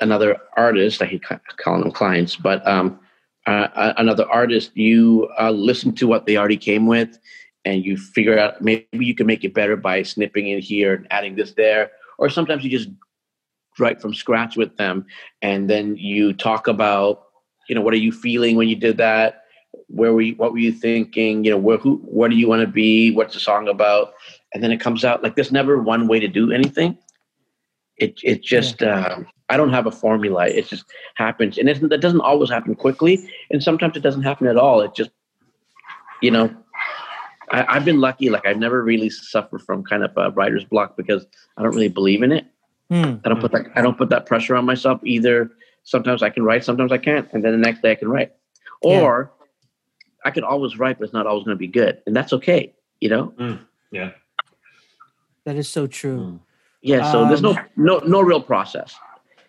[0.00, 1.00] another artist.
[1.02, 2.98] I hate ca- calling them clients, but um,
[3.46, 4.70] uh, another artist.
[4.76, 7.18] You uh, listen to what they already came with,
[7.64, 11.06] and you figure out maybe you can make it better by snipping in here and
[11.10, 11.90] adding this there.
[12.18, 12.90] Or sometimes you just
[13.78, 15.06] write from scratch with them,
[15.42, 17.24] and then you talk about,
[17.68, 19.44] you know, what are you feeling when you did that?
[19.86, 20.34] Where were you?
[20.34, 21.44] What were you thinking?
[21.44, 21.96] You know, where who?
[22.04, 23.10] What do you want to be?
[23.12, 24.12] What's the song about?
[24.52, 26.98] And then it comes out like there's never one way to do anything
[28.00, 30.46] it it just um, I don't have a formula.
[30.48, 30.84] It just
[31.14, 34.80] happens, and it, that doesn't always happen quickly, and sometimes it doesn't happen at all.
[34.80, 35.10] It just
[36.22, 36.54] you know.
[37.52, 40.96] I, I've been lucky; like I've never really suffered from kind of a writer's block
[40.96, 42.46] because I don't really believe in it.
[42.90, 43.16] Hmm.
[43.24, 45.50] I don't put that I don't put that pressure on myself either.
[45.82, 48.32] Sometimes I can write, sometimes I can't, and then the next day I can write.
[48.82, 49.00] Yeah.
[49.00, 49.32] Or
[50.24, 52.74] I can always write, but it's not always going to be good, and that's okay.
[53.00, 53.58] You know?
[53.90, 54.10] Yeah.
[55.44, 56.40] That is so true.
[56.82, 57.10] Yeah.
[57.12, 58.94] So there's no Um, no no real process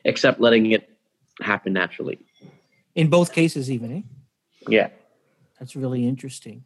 [0.04, 0.90] except letting it
[1.42, 2.20] happen naturally.
[2.96, 3.92] In both cases, even.
[3.98, 4.02] Eh?
[4.68, 4.90] Yeah.
[5.60, 6.64] That's really interesting.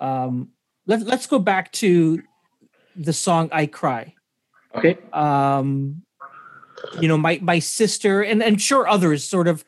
[0.00, 0.50] Um,
[0.86, 2.22] let, let's go back to
[2.96, 4.14] the song "I Cry."
[4.74, 4.96] Okay.
[5.12, 6.02] um
[6.98, 9.64] you know my my sister and and sure others sort of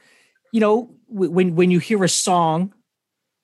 [0.50, 2.72] you know when when you hear a song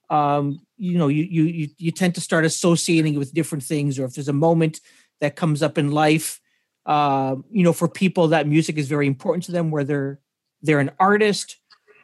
[0.08, 3.98] um you know you you you, you tend to start associating it with different things
[3.98, 4.80] or if there's a moment
[5.20, 6.39] that comes up in life
[6.86, 10.18] um you know for people that music is very important to them whether
[10.62, 11.56] they're an artist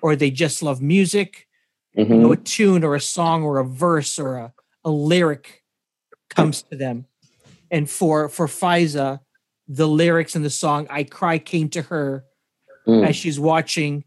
[0.03, 1.47] or they just love music
[1.95, 2.33] you know Mhm.
[2.33, 4.53] a tune or a song or a verse or a,
[4.85, 5.63] a lyric
[6.29, 7.07] comes to them
[7.71, 9.21] and for for Fiza
[9.69, 12.25] the lyrics in the song I cry came to her
[12.87, 13.05] Mm.
[13.05, 14.05] as she's watching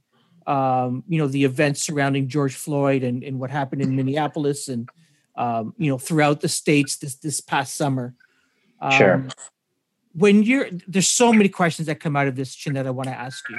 [0.48, 4.88] um you know the events surrounding George Floyd and, and what happened in Minneapolis and
[5.36, 8.14] um you know throughout the states this this past summer
[8.80, 9.28] um, Sure.
[10.14, 13.10] When you're there's so many questions that come out of this chin that I want
[13.10, 13.58] to ask you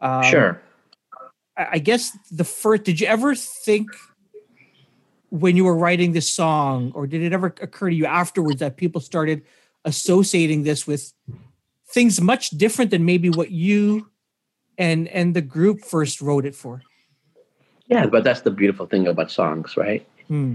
[0.00, 0.62] um, sure.
[1.56, 3.90] I I guess the first, did you ever think
[5.28, 8.76] when you were writing this song, or did it ever occur to you afterwards that
[8.76, 9.42] people started
[9.84, 11.12] associating this with
[11.88, 14.10] things much different than maybe what you
[14.78, 16.82] and and the group first wrote it for?
[17.86, 20.06] Yeah, but that's the beautiful thing about songs, right?
[20.28, 20.54] Hmm.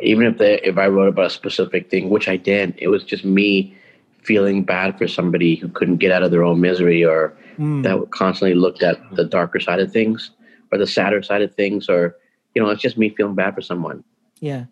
[0.00, 3.04] Even if they if I wrote about a specific thing, which I did, it was
[3.04, 3.76] just me
[4.26, 7.80] feeling bad for somebody who couldn't get out of their own misery or Hmm.
[7.82, 10.30] that constantly looked at the darker side of things
[10.70, 12.16] or the sadder side of things or
[12.54, 14.02] you know, it's just me feeling bad for someone.
[14.40, 14.64] Yeah.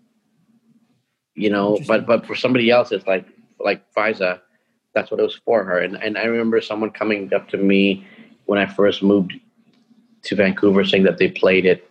[1.35, 3.27] you know but but for somebody else it's like
[3.59, 4.41] like Fiza
[4.95, 8.07] that's what it was for her and and I remember someone coming up to me
[8.47, 9.33] when I first moved
[10.27, 11.91] to Vancouver saying that they played it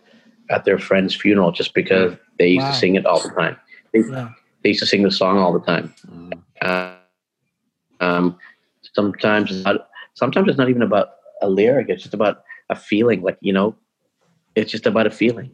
[0.50, 2.72] at their friend's funeral just because they used Wow.
[2.72, 3.56] to sing it all the time
[3.92, 4.28] they, Yeah.
[4.62, 5.92] they used to sing the song all the time
[6.62, 6.94] uh,
[8.04, 8.24] um
[8.98, 9.76] sometimes it's not
[10.22, 11.08] sometimes it's not even about
[11.46, 12.36] a lyric it's just about
[12.74, 13.68] a feeling like you know
[14.58, 15.50] it's just about a feeling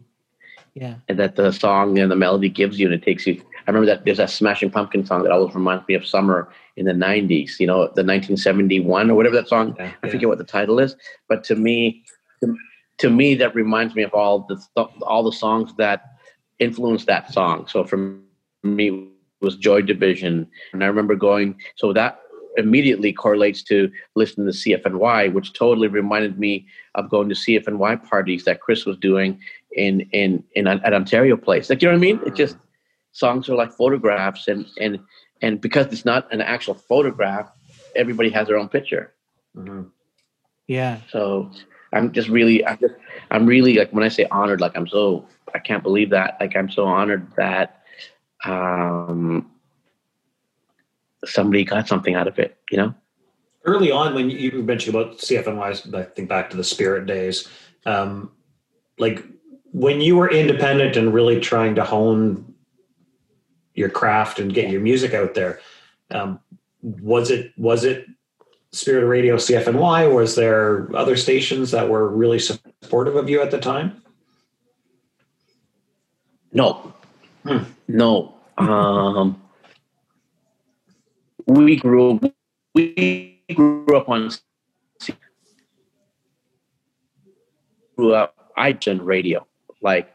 [0.80, 0.94] Yeah.
[1.08, 3.34] and that the song and the melody gives you and it takes you
[3.64, 6.38] i remember that there's that smashing pumpkin song that always reminds me of summer
[6.80, 9.92] in the 90s you know the 1971 or whatever that song Yeah.
[10.02, 10.92] i forget what the title is
[11.30, 11.76] but to me
[13.02, 15.98] to, me that reminds me of all the th- all the songs that
[16.66, 17.96] influenced that song so for
[18.62, 20.34] me it was joy division
[20.72, 21.48] and i remember going
[21.82, 22.12] so that
[22.56, 28.44] immediately correlates to listening to cfny which totally reminded me of going to cfny parties
[28.44, 29.38] that chris was doing
[29.72, 31.70] in in in at Ontario Place.
[31.70, 32.20] Like you know what I mean?
[32.26, 32.56] It just
[33.12, 34.98] songs are like photographs, and and
[35.42, 37.50] and because it's not an actual photograph,
[37.96, 39.12] everybody has their own picture.
[39.56, 39.90] Mhm.
[40.66, 40.98] Yeah.
[41.10, 41.50] So
[41.92, 42.94] I'm just really, I'm just,
[43.30, 46.36] I'm really like when I say honored, like I'm so, I can't believe that.
[46.40, 47.82] Like I'm so honored that
[48.44, 49.49] um
[51.24, 52.56] somebody got something out of it.
[52.70, 52.94] You know?
[53.64, 57.48] early on when you mentioned about CFNY, I think back to the Spirit days,
[57.86, 58.30] um,
[58.98, 59.24] like
[59.72, 62.54] when you were independent and really trying to hone
[63.74, 65.60] your craft and get your music out there,
[66.10, 66.40] um,
[66.82, 68.06] was it was it
[68.72, 70.10] Spirit Radio CFNY?
[70.10, 74.02] Or was there other stations that were really supportive of you at the time?
[76.52, 76.92] No,
[77.44, 77.62] hmm.
[77.86, 78.34] no.
[78.58, 79.40] Um,
[81.50, 82.20] we grew
[82.74, 84.30] we grew up on
[87.96, 88.34] grew up.
[88.56, 89.44] I done radio
[89.82, 90.12] like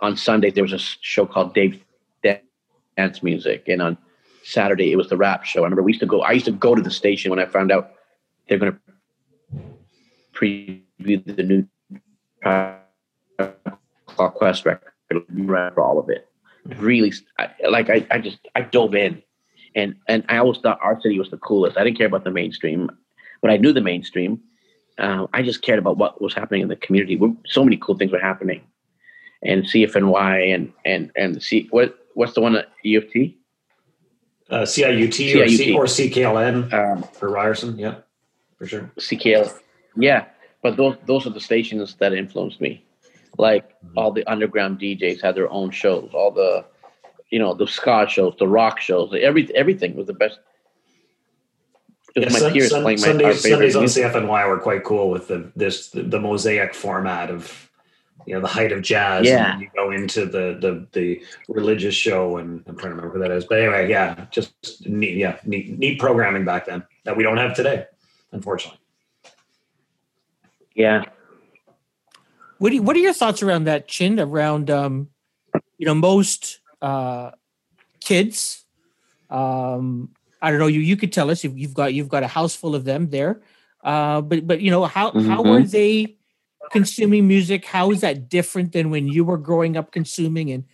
[0.00, 1.84] on Sunday there was a show called Dave
[2.22, 3.96] Dance Music, and on
[4.42, 5.60] Saturday it was the rap show.
[5.60, 6.22] I remember we used to go.
[6.22, 7.92] I used to go to the station when I found out
[8.48, 8.78] they're going to
[10.32, 11.68] preview the new
[14.06, 14.92] Clock Quest record
[15.74, 16.26] for all of it.
[16.76, 17.12] Really,
[17.68, 19.22] like I, I just I dove in,
[19.74, 21.76] and and I always thought our city was the coolest.
[21.76, 22.90] I didn't care about the mainstream,
[23.42, 24.40] but I knew the mainstream.
[24.98, 27.18] Uh, I just cared about what was happening in the community.
[27.46, 28.62] So many cool things were happening,
[29.42, 33.36] and CFNY and and and the C what what's the one at U of T?
[34.50, 35.40] Uh, CIUT, CIUT.
[35.40, 37.96] Or, C, or CKLN um, for Ryerson, yeah,
[38.58, 38.90] for sure.
[38.98, 39.56] CKL,
[39.96, 40.24] yeah,
[40.62, 42.84] but those those are the stations that influenced me.
[43.38, 43.98] Like mm-hmm.
[43.98, 46.10] all the underground DJs had their own shows.
[46.12, 46.64] All the,
[47.30, 50.38] you know, the ska shows, the rock shows, every everything was the best.
[52.16, 55.28] It was yeah, my peers playing my Sundays, Sundays on CFNY were quite cool with
[55.28, 57.70] the this the, the mosaic format of
[58.26, 59.52] you know the height of jazz yeah.
[59.52, 63.18] and you go into the the the religious show and i'm trying to remember who
[63.18, 67.22] that is but anyway yeah just neat yeah neat, neat programming back then that we
[67.22, 67.86] don't have today
[68.32, 68.78] unfortunately
[70.74, 71.04] yeah
[72.58, 75.08] what, do you, what are your thoughts around that chin around um
[75.78, 77.30] you know most uh
[78.00, 78.64] kids
[79.28, 82.28] um i don't know you you could tell us if you've got you've got a
[82.28, 83.40] house full of them there
[83.84, 85.28] uh but but you know how mm-hmm.
[85.28, 86.16] how were they
[86.70, 87.64] consuming music?
[87.64, 90.50] How is that different than when you were growing up consuming?
[90.50, 90.64] And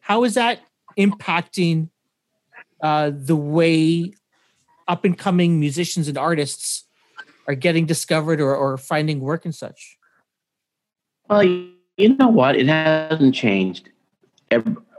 [0.00, 0.60] how is that
[0.98, 1.88] impacting
[2.80, 4.12] uh, the way
[4.86, 6.84] up and coming musicians and artists
[7.48, 9.98] are getting discovered or, or finding work and such?
[11.28, 12.56] Well, you know what?
[12.56, 13.90] It hasn't changed.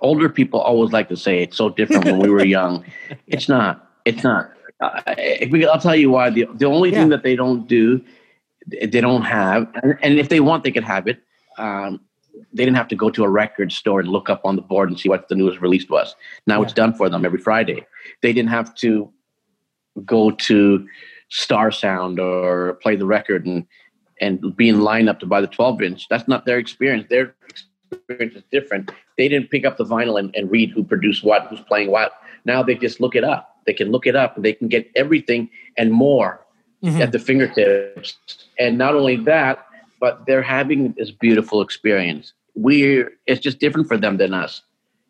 [0.01, 2.85] Older people always like to say it's so different when we were young.
[3.27, 3.89] It's not.
[4.05, 4.51] It's not.
[4.79, 5.01] Uh,
[5.71, 6.29] I'll tell you why.
[6.29, 6.99] The, the only yeah.
[6.99, 8.03] thing that they don't do
[8.69, 9.69] they don't have,
[10.01, 11.21] and if they want, they could have it.
[11.57, 12.01] Um,
[12.53, 14.89] they didn't have to go to a record store and look up on the board
[14.89, 16.15] and see what the newest release was.
[16.45, 16.63] Now yeah.
[16.63, 17.85] it's done for them every Friday.
[18.21, 19.11] They didn't have to
[20.05, 20.87] go to
[21.29, 23.65] Star Sound or play the record and
[24.19, 26.07] and be in line up to buy the 12 inch.
[26.09, 27.07] That's not their experience.
[27.09, 27.35] Their
[27.91, 28.91] experience is different.
[29.17, 32.13] They didn't pick up the vinyl and, and read who produced what, who's playing what.
[32.45, 33.57] Now they just look it up.
[33.65, 34.35] They can look it up.
[34.35, 36.45] And they can get everything and more
[36.83, 37.01] mm-hmm.
[37.01, 38.17] at the fingertips.
[38.59, 39.67] And not only that,
[39.99, 42.33] but they're having this beautiful experience.
[42.55, 44.61] We're it's just different for them than us.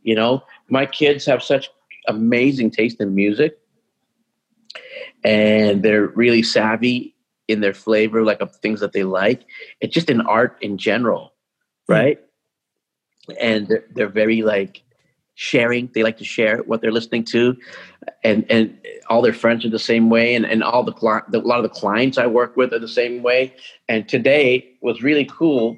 [0.03, 1.69] You know, my kids have such
[2.07, 3.57] amazing taste in music,
[5.23, 7.15] and they're really savvy
[7.47, 9.45] in their flavor, like of things that they like.
[9.81, 11.33] It's just in art in general,
[11.87, 11.93] hmm.
[11.93, 12.17] right?
[12.17, 12.26] Mm-hmm.
[13.39, 14.83] And they're, very like
[15.35, 15.89] sharing.
[15.93, 17.57] They like to share what they're listening to,
[18.23, 18.77] and and
[19.09, 20.93] all their friends are the same way, and and all the,
[21.29, 23.53] the a lot of the clients I work with are the same way.
[23.89, 25.77] And today was really cool.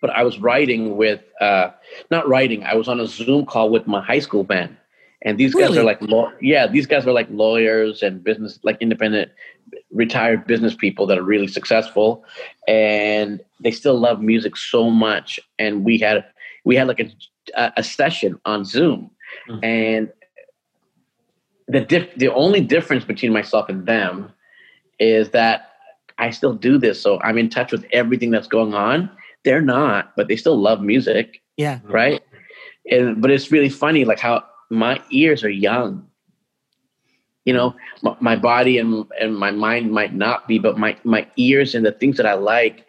[0.00, 1.72] But I was writing with, uh,
[2.10, 2.64] not writing.
[2.64, 4.74] I was on a Zoom call with my high school band,
[5.22, 5.68] and these really?
[5.68, 9.30] guys are like, law- yeah, these guys are like lawyers and business, like independent,
[9.90, 12.24] retired business people that are really successful,
[12.66, 15.38] and they still love music so much.
[15.58, 16.24] And we had
[16.64, 19.10] we had like a a session on Zoom,
[19.48, 19.64] mm-hmm.
[19.64, 20.12] and
[21.68, 24.32] the diff- the only difference between myself and them
[24.98, 25.72] is that
[26.18, 29.10] I still do this, so I'm in touch with everything that's going on.
[29.44, 31.42] They're not, but they still love music.
[31.58, 32.22] Yeah, right.
[32.90, 36.06] And but it's really funny, like how my ears are young.
[37.44, 41.26] You know, my, my body and and my mind might not be, but my my
[41.36, 42.86] ears and the things that I like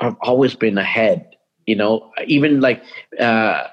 [0.00, 1.30] have always been ahead.
[1.66, 2.82] You know, even like.
[3.20, 3.68] uh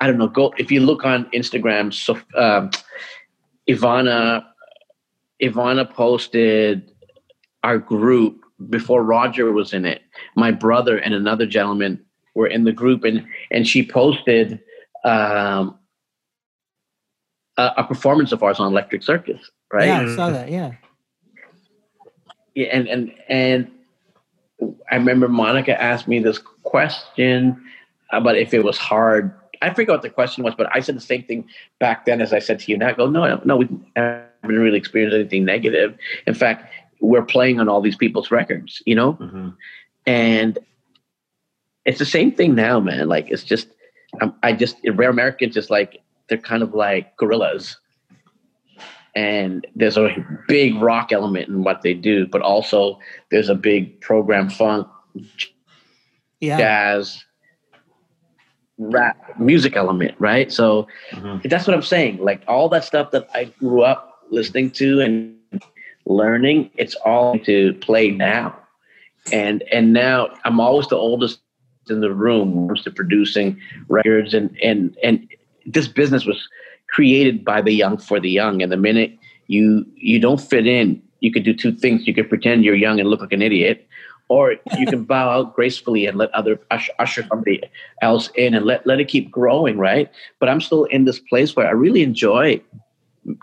[0.00, 0.26] I don't know.
[0.26, 1.94] Go if you look on Instagram.
[1.94, 2.70] So um,
[3.68, 4.44] Ivana,
[5.40, 6.90] Ivana posted
[7.62, 10.02] our group before Roger was in it.
[10.34, 12.04] My brother and another gentleman
[12.34, 14.60] were in the group, and and she posted
[15.04, 15.78] um,
[17.56, 19.50] a, a, performance of ours on Electric Circus.
[19.72, 19.86] Right?
[19.86, 20.50] Yeah, I saw that.
[20.50, 20.72] Yeah.
[22.54, 23.70] Yeah, and and and
[24.90, 27.62] I remember Monica asked me this question
[28.10, 31.00] about if it was hard I forget what the question was, but I said the
[31.00, 31.48] same thing
[31.78, 32.88] back then as I said to you now.
[32.88, 35.96] I go, no, no, we haven't really experienced anything negative.
[36.26, 39.48] In fact, we're playing on all these people's records, you know, Mm-hmm.
[40.06, 40.58] and
[41.84, 43.08] it's the same thing now, man.
[43.08, 43.68] Like it's just,
[44.20, 47.76] um, I just rare Americans just like they're kind of like Gorillaz,
[49.14, 50.14] and there's a
[50.48, 52.98] big rock element in what they do, but also
[53.30, 54.86] there's a big program funk,
[56.40, 56.56] Yeah.
[56.56, 57.24] jazz,
[58.78, 60.50] rap, music element, right?
[60.50, 61.48] So Mhm.
[61.48, 62.18] that's what I'm saying.
[62.18, 65.36] Like all that stuff that I grew up listening to and
[66.06, 68.56] learning, it's all to play now.
[69.32, 71.40] And and now I'm always the oldest
[71.90, 75.28] in the room when it comes to producing records and and and
[75.66, 76.48] this business was
[76.88, 78.62] created by the young for the young.
[78.62, 82.06] And the minute you you don't fit in, you could do two things.
[82.06, 83.86] You could pretend you're young and look like an idiot,
[84.28, 87.62] or you can bow out gracefully and let other usher, usher somebody
[88.02, 90.10] else in and let let it keep growing, right?
[90.38, 92.60] But I'm still in this place where I really enjoy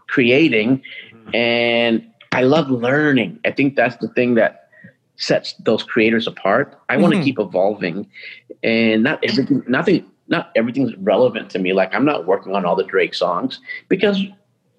[0.08, 0.82] creating
[1.34, 3.40] and I love learning.
[3.46, 4.70] I think that's the thing that
[5.16, 6.80] sets those creators apart.
[6.90, 7.26] I want to mm-hmm.
[7.26, 8.08] keep evolving
[8.64, 11.74] and not everything nothing not everything's relevant to me.
[11.74, 13.60] Like I'm not working on all the Drake songs
[13.90, 14.22] because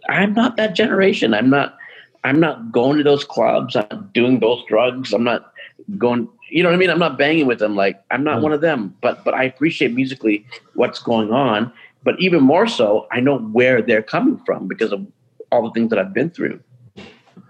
[0.09, 1.35] I'm not that generation.
[1.35, 1.77] I'm not
[2.25, 3.77] I'm not going to those clubs.
[3.77, 5.13] I'm not doing those drugs.
[5.13, 5.53] I'm not
[5.99, 6.91] going you know what I mean?
[6.91, 7.77] I'm not banging with them.
[7.77, 8.43] Like I'm not Mm.
[8.43, 8.95] one of them.
[9.03, 11.73] But but I appreciate musically what's going on.
[12.03, 15.07] But even more so, I know where they're coming from because of
[15.53, 16.61] all the things that I've been through.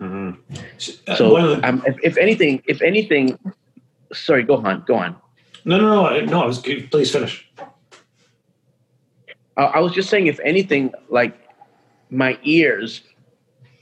[0.01, 0.36] Mhm.
[1.07, 3.38] Uh, So one of the- um, if, if anything, if anything,
[4.12, 5.14] sorry, go on, go on.
[5.64, 6.42] no, no, no, no.
[6.42, 7.46] I was please finish.
[9.61, 11.36] I, I was just saying, if anything, like
[12.11, 13.02] my ears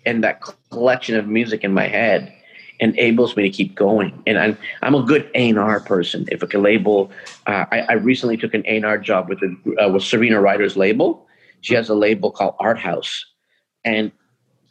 [0.04, 2.32] and that collection of music in my head
[2.80, 4.22] enables me to keep going.
[4.26, 6.26] And I'm I'm a good A and R person.
[6.30, 7.10] If I can label,
[7.46, 10.40] uh, I, I recently took an A and R job with a, uh, with Serena
[10.40, 11.26] Ryder's label.
[11.60, 13.24] She has a label called Art House,
[13.84, 14.12] and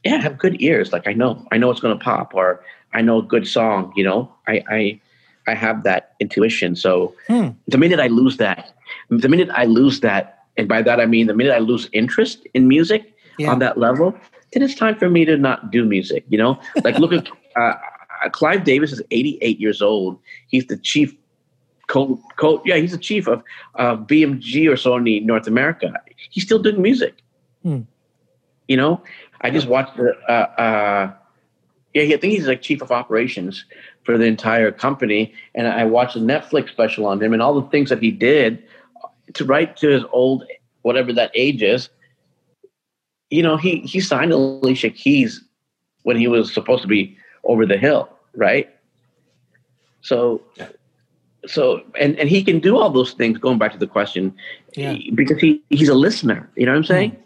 [0.04, 0.94] yeah, I have good ears.
[0.94, 3.92] Like I know, I know it's going to pop, or I know a good song.
[3.96, 5.02] You know, I I
[5.48, 6.76] I have that intuition.
[6.76, 7.50] So Hmm.
[7.68, 8.74] the minute I lose that,
[9.10, 12.46] the minute I lose that, and by that I mean the minute I lose interest
[12.54, 13.52] in music Yeah.
[13.52, 14.16] on that level,
[14.54, 16.26] then it's time for me to not do music.
[16.30, 20.20] You know, like look at uh, uh, Clive Davis is 88 years old.
[20.48, 21.16] He's the chief
[21.88, 23.42] co co yeah he's the chief of
[23.76, 25.94] uh, BMG or Sony North America.
[26.30, 27.16] He's still doing music.
[27.64, 27.82] Hmm.
[28.68, 29.02] You know,
[29.42, 30.14] I just watched the.
[30.28, 31.14] Uh, uh,
[31.94, 33.66] yeah, I think he's like chief of operations
[34.04, 37.68] for the entire company, and I watched a Netflix special on him and all the
[37.70, 38.62] things that he did
[39.34, 40.44] to write to his old
[40.82, 41.90] whatever that age is.
[43.30, 45.44] You know, he he signed Alicia Keys
[46.04, 48.70] when he was supposed to be over the hill, right?
[50.02, 50.42] So,
[51.46, 53.38] so and and he can do all those things.
[53.38, 54.34] Going back to the question,
[54.76, 54.96] Yeah.
[55.14, 56.50] because he he's a listener.
[56.56, 57.18] You know what I'm saying?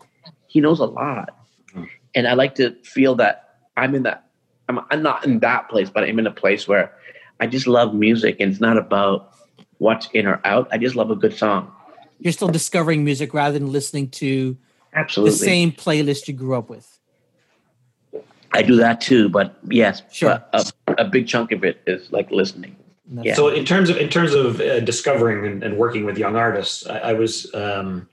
[0.47, 1.30] He knows a lot,
[1.76, 1.88] Mm.
[2.16, 4.26] and I like to feel that I'm in that.
[4.70, 6.91] I'm I'm not in that place, but I'm in a place where
[7.39, 9.34] I just love music, and it's not about
[9.78, 10.68] what's in or out.
[10.72, 11.72] I just love a good song.
[12.22, 14.55] You're still discovering music rather than listening to
[14.93, 16.99] Absolutely, the same playlist you grew up with.
[18.53, 19.28] I do that too.
[19.28, 20.41] But yes, Sure.
[20.53, 20.65] a,
[20.99, 22.76] a big chunk of it is like listening.
[23.11, 23.34] Yeah.
[23.34, 26.86] So in terms of in terms of uh, discovering and, and working with young artists,
[26.88, 28.07] I, I was, um,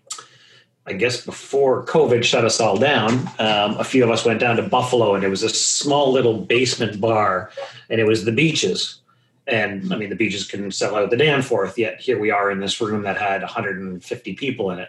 [0.87, 3.13] I guess, before COVID shut us all down.
[3.39, 6.41] Um, a few of us went down to Buffalo, and it was a small little
[6.41, 7.51] basement bar,
[7.91, 9.01] and it was the beaches.
[9.49, 11.79] And I mean, the beaches can sell out the Danforth.
[11.79, 14.89] Yet here we are in this room that had 150 people in it,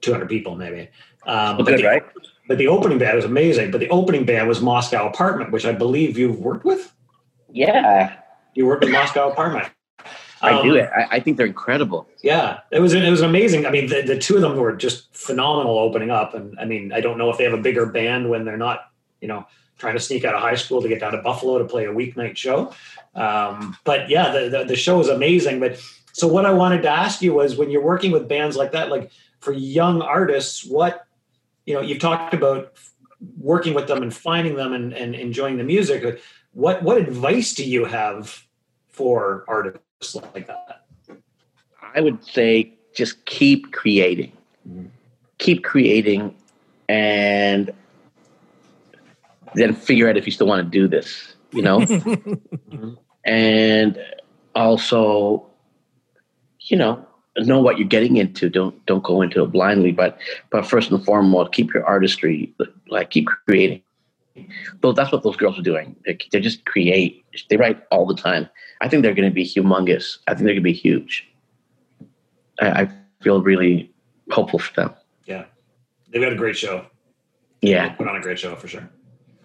[0.00, 0.88] 200 people maybe.
[1.26, 2.02] Um, but Good, the- right?
[2.48, 3.72] But the opening band was amazing.
[3.72, 6.92] But the opening band was Moscow Apartment, which I believe you've worked with.
[7.50, 8.16] Yeah,
[8.54, 9.68] You worked with Moscow Apartment.
[10.42, 10.88] I Um, do it.
[10.94, 12.06] I, I think they're incredible.
[12.22, 13.66] Yeah, it was it was amazing.
[13.66, 16.92] I mean, the, the two of them were just phenomenal opening up, and I mean,
[16.92, 18.80] I don't know if they have a bigger band when they're not,
[19.20, 19.46] you know,
[19.78, 21.92] trying to sneak out of high school to get down to Buffalo to play a
[21.92, 22.72] weeknight show.
[23.14, 25.60] Um, but yeah, the, the the show is amazing.
[25.60, 25.80] But
[26.12, 28.90] so what I wanted to ask you was, when you're working with bands like that,
[28.90, 29.10] like
[29.40, 31.06] for young artists, what
[31.66, 32.72] you know, you've talked about
[33.38, 36.20] working with them and finding them and, and enjoying the music.
[36.52, 38.42] What what advice do you have
[38.88, 40.84] for artists like that?
[41.94, 44.32] I would say just keep creating,
[44.68, 44.88] Mhm.
[45.38, 46.34] keep creating,
[46.88, 47.72] and
[49.56, 51.34] then figure out if you still want to do this.
[51.52, 51.80] You know,
[53.24, 53.98] and
[54.54, 55.46] also,
[56.60, 57.06] you know,
[57.38, 58.48] know what you're getting into.
[58.50, 60.18] Don't don't go into it blindly, but
[60.50, 62.54] but first and foremost, keep your artistry.
[62.88, 63.82] Like keep creating.
[64.82, 65.96] Though that's what those girls are doing.
[66.04, 67.24] They, they just create.
[67.48, 68.50] They write all the time.
[68.82, 70.18] I think they're going to be humongous.
[70.26, 71.26] I think they're going to be huge.
[72.60, 72.90] I, I
[73.22, 73.90] feel really
[74.30, 74.94] hopeful for them.
[75.24, 75.46] Yeah,
[76.10, 76.84] they've got a great show.
[77.62, 77.88] Yeah.
[77.88, 78.88] they put on a great show for sure.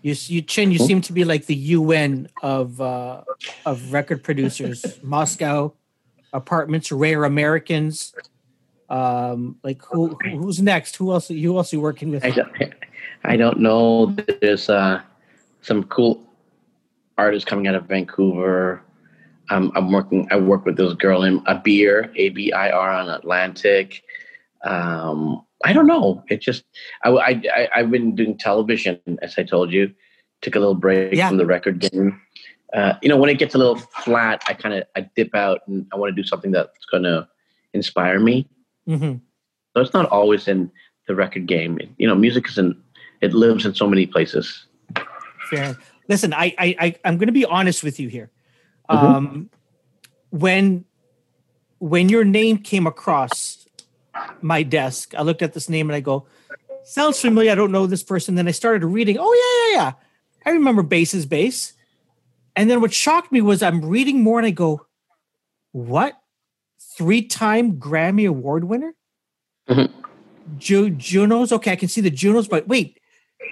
[0.01, 3.23] You, you Chin, you seem to be like the UN of uh,
[3.65, 4.99] of record producers.
[5.03, 5.73] Moscow,
[6.33, 8.13] apartments, rare Americans.
[8.89, 10.95] Um, like who who's next?
[10.95, 11.27] Who else?
[11.27, 12.25] Who else are you working with?
[12.25, 12.51] I don't,
[13.23, 14.15] I don't know.
[14.41, 15.01] There's uh,
[15.61, 16.21] some cool
[17.17, 18.81] artists coming out of Vancouver.
[19.49, 20.27] Um, I'm working.
[20.31, 24.03] I work with this girl in Abir, A B I R on Atlantic.
[24.63, 26.23] Um, I don't know.
[26.29, 26.63] It just
[27.03, 29.93] I, I, I I've been doing television, as I told you.
[30.41, 31.27] Took a little break Yeah.
[31.27, 32.19] from the record game.
[32.73, 35.59] Uh, you know, when it gets a little flat, I kind of I dip out
[35.67, 37.27] and I want to do something that's going to
[37.73, 38.47] inspire me.
[38.87, 39.15] hmm
[39.75, 40.71] So it's not always in
[41.07, 41.77] the record game.
[41.97, 42.75] You know, music is in
[43.21, 44.65] It lives in so many places.
[45.49, 45.77] Fair.
[46.07, 48.31] Listen, I, I, I I'm going to be honest with you here.
[48.89, 49.03] Mhm.
[49.03, 49.49] Um,
[50.31, 50.85] when,
[51.79, 53.50] when your name came across
[54.41, 56.27] my desk, I looked at this name and I go,
[56.83, 58.35] "Sounds familiar." I don't know this person.
[58.35, 59.17] Then I started reading.
[59.19, 59.93] Oh yeah, yeah, yeah.
[60.45, 61.73] I remember Bass is Base.
[62.55, 64.85] And then what shocked me was I'm reading more and I go,
[65.71, 66.17] "What?
[66.97, 68.93] Three-time Grammy Award winner?
[69.69, 69.89] Mhm.
[70.57, 71.51] Ju- Junos?
[71.51, 72.99] Okay, I can see the Junos, but wait,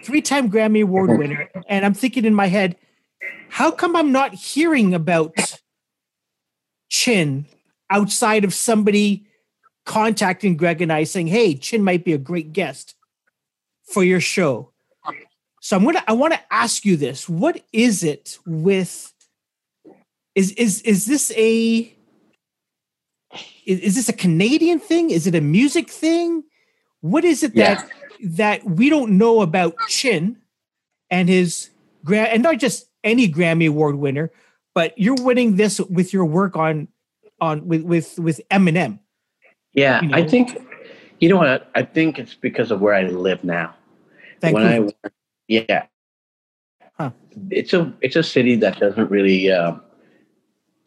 [0.04, 2.76] three-time Grammy Award winner." And I'm thinking in my head,
[3.50, 5.36] how come I'm not hearing about
[6.90, 7.46] Chin
[7.90, 9.26] outside of somebody
[9.86, 12.96] contacting Greg and I saying, "Hey, Chin might be a great guest
[13.84, 14.72] for your show."
[15.62, 19.14] So I'm gonna I want to ask you this: What is it with?
[20.36, 21.94] Is is is this a
[23.66, 25.10] is, is this a Canadian thing?
[25.12, 26.44] Is it a music thing?
[27.02, 27.76] What is it Yeah.
[27.76, 27.90] that
[28.22, 30.38] that we don't know about Chin
[31.10, 31.70] and his
[32.04, 34.32] gra- and not just any Grammy Award winner,
[34.74, 36.88] but you're winning this with your work on
[37.42, 39.00] on with with with Eminem.
[39.74, 40.58] Yeah, You I think.
[41.20, 41.70] You know what?
[41.76, 43.76] I think it's because of where I live now.
[44.40, 44.92] Thank when you.
[45.04, 45.10] I,
[45.48, 45.86] yeah,
[46.94, 47.12] Huh.
[47.50, 49.74] it's a it's a city that doesn't really uh,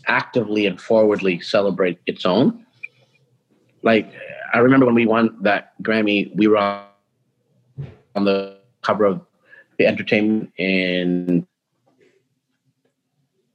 [0.07, 2.65] actively and forwardly celebrate its own.
[3.83, 4.13] Like
[4.55, 6.85] I remember when we won that Grammy, we were on,
[8.15, 9.21] on the cover of
[9.79, 11.47] the Entertainment in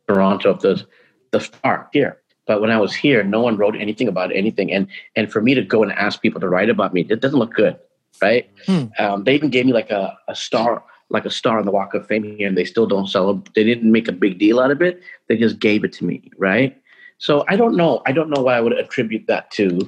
[0.07, 0.85] Toronto of the
[1.31, 2.21] the Star here.
[2.47, 5.53] But when I was here, no one wrote anything about anything, and and for me
[5.53, 7.77] to go and ask people to write about me, it doesn't look good,
[8.21, 8.49] right?
[8.65, 8.85] Hmm.
[8.97, 11.93] Um, they even gave me like a, a star, like a star on the Walk
[11.93, 13.53] of Fame here, and they still don't sell celebrate.
[13.53, 15.01] They didn't make a big deal out of it.
[15.27, 16.81] They just gave it to me, right?
[17.17, 18.01] So I don't know.
[18.05, 19.79] I don't know what I would attribute that to.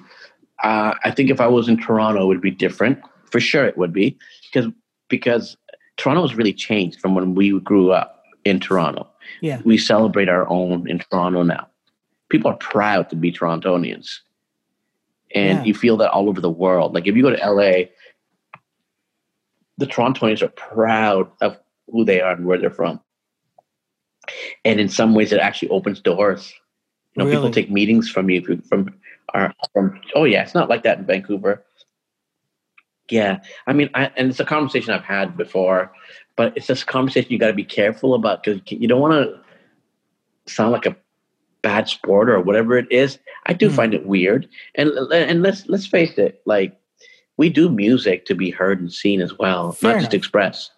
[0.62, 3.00] Uh, I think if I was in Toronto, it would be different.
[3.32, 4.18] For sure, it would be
[4.52, 4.70] because
[5.08, 5.56] because
[5.96, 9.08] Toronto has really changed from when we grew up in Toronto.
[9.42, 9.62] Yeah.
[9.64, 11.69] we celebrate our own in Toronto now.
[12.30, 14.20] People are proud to be Torontonians,
[15.34, 15.64] and Yeah.
[15.64, 16.94] you feel that all over the world.
[16.94, 17.90] Like if you go to LA,
[19.78, 21.58] the Torontonians are proud of
[21.92, 23.00] who they are and where they're from.
[24.64, 26.54] And in some ways, it actually opens doors.
[27.16, 27.38] You know, Really?
[27.38, 28.94] people take meetings from you from
[29.34, 30.00] are from.
[30.16, 31.64] Oh yeah, it's not like that in Vancouver.
[33.10, 35.92] Yeah, I mean, I, and it's a conversation I've had before,
[36.36, 40.52] but it's this conversation you got to be careful about because you don't want to
[40.52, 40.96] sound like a
[41.62, 43.20] bad sport or whatever it is.
[43.46, 43.76] I do Mm.
[43.76, 46.76] find it weird, and and let's let's face it, like
[47.38, 50.20] we do music to be heard and seen as well, Fair not just enough.
[50.20, 50.72] express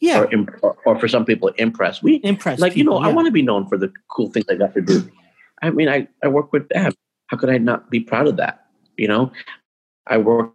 [0.00, 0.20] Yeah.
[0.20, 2.02] or, imp- or or for some people impress.
[2.02, 2.60] We impress.
[2.60, 4.74] like you know people, I want to be known for the cool things I got
[4.74, 5.02] to do.
[5.62, 6.92] I mean, I I work with them.
[7.28, 8.66] How could I not be proud of that?
[8.96, 9.32] You know,
[10.06, 10.52] I work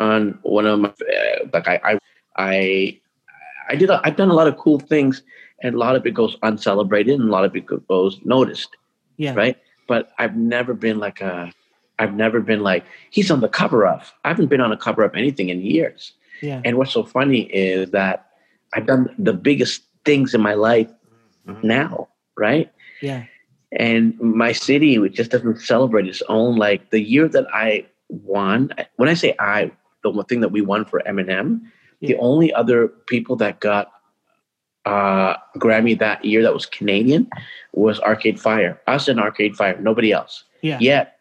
[0.00, 1.98] on one of my uh, like I I
[2.36, 3.00] I,
[3.68, 5.22] I did a, I've done a lot of cool things,
[5.62, 8.76] and a lot of it goes uncelebrated, and a lot of it goes noticed
[9.16, 9.34] Yeah.
[9.34, 9.56] right?
[9.88, 11.52] But I've never been like a,
[11.98, 14.12] I've never been like he's on the cover of.
[14.24, 16.12] I haven't been on a cover of anything in years.
[16.40, 16.60] Yeah.
[16.64, 18.26] And what's so funny is that
[18.74, 20.90] I've done the biggest things in my life
[21.46, 21.62] Mhm.
[21.64, 22.70] now, right?
[23.00, 23.24] Yeah.
[23.78, 26.56] And my city it just doesn't celebrate its own.
[26.56, 29.70] Like the year that I won, when I say I,
[30.02, 31.60] the one thing that we won for Eminem,
[32.00, 33.91] the only other people that got
[34.84, 37.28] uh, Grammy that year that was Canadian
[37.72, 38.80] was Arcade Fire.
[38.86, 40.44] Us and Arcade Fire, nobody else.
[40.60, 40.78] Yeah.
[40.80, 41.18] Yet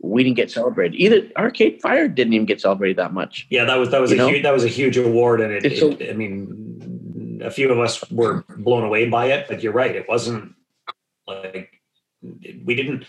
[0.00, 0.96] we didn't get celebrated.
[0.96, 3.46] Either Arcade Fire didn't even get celebrated that much.
[3.50, 4.28] Yeah, that was that was You a know?
[4.28, 7.78] huge, that was a huge award, and it, It's it- I mean, a few of
[7.78, 9.46] us were blown away by it.
[9.48, 10.54] But you're right; it wasn't
[11.26, 11.70] like
[12.64, 13.04] we didn't.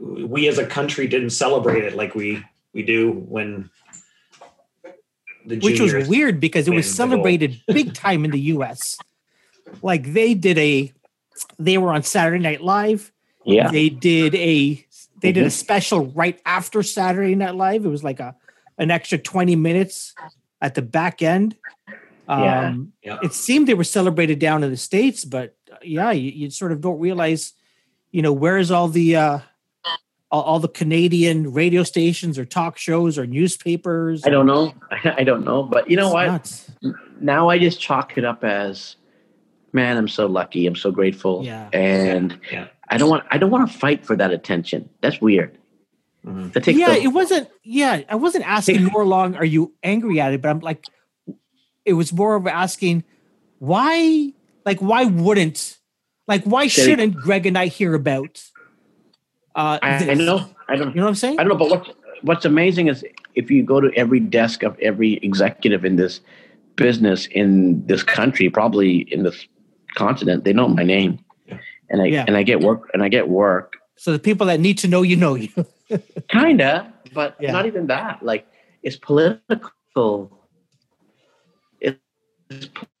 [0.00, 2.42] We as a country didn't celebrate it like we
[2.72, 3.68] we do when the
[5.48, 8.98] Which was weird because it was celebrated big time in the US.
[9.82, 10.92] Like they did a
[11.58, 13.12] they were on Saturday Night Live.
[13.44, 13.70] Yeah.
[13.70, 14.84] They did a
[15.20, 15.52] they did a Mhm.
[15.52, 17.84] special right after Saturday Night Live.
[17.84, 18.36] It was like a
[18.78, 20.14] an extra 20 minutes
[20.60, 21.56] at the back end.
[22.28, 22.74] Um, Yeah.
[23.02, 23.18] Yeah.
[23.22, 26.72] It seemed they were celebrated down in the States, but uh, yeah, you, you sort
[26.72, 27.54] of don't realize,
[28.12, 29.38] you know, where's all the, uh,
[30.30, 34.24] all, all the Canadian radio stations or talk shows or newspapers.
[34.24, 34.74] I don't know.
[35.04, 35.62] I don't know.
[35.62, 36.26] But you know It's what?
[36.26, 36.70] nuts.
[37.20, 38.96] Now I just chalk it up as,
[39.72, 40.66] man, I'm so lucky.
[40.66, 41.42] I'm so grateful.
[41.44, 41.68] Yeah.
[41.72, 42.68] And Yeah.
[42.90, 43.24] I don't want.
[43.30, 44.88] I don't want to fight for that attention.
[45.02, 45.58] That's weird.
[46.26, 46.52] Mhm.
[46.54, 47.48] That yeah, the- it wasn't.
[47.62, 49.34] Yeah, I wasn't asking more long.
[49.36, 50.40] Are you angry at it?
[50.42, 50.84] But I'm like,
[51.84, 53.04] it was more of asking
[53.58, 54.32] why.
[54.64, 55.78] Like, why wouldn't?
[56.26, 58.42] Like, why shouldn't Greg and I hear about?
[59.54, 60.48] Uh, I, I know.
[60.68, 60.90] I don't.
[60.90, 61.38] You know what I'm saying?
[61.38, 61.90] I don't know, but what's
[62.22, 66.20] what's amazing is if you go to every desk of every executive in this
[66.76, 69.46] business in this country, probably in this
[69.94, 71.18] continent, they know my name,
[71.90, 72.24] and I Yeah.
[72.26, 75.02] and I get work and I get work, So the people that need to know
[75.02, 75.48] you know you.
[76.28, 77.52] kinda, but Yeah.
[77.52, 78.22] not even that.
[78.22, 78.46] Like
[78.82, 80.30] it's political.
[81.80, 81.98] It's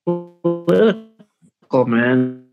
[0.04, 2.44] political, man.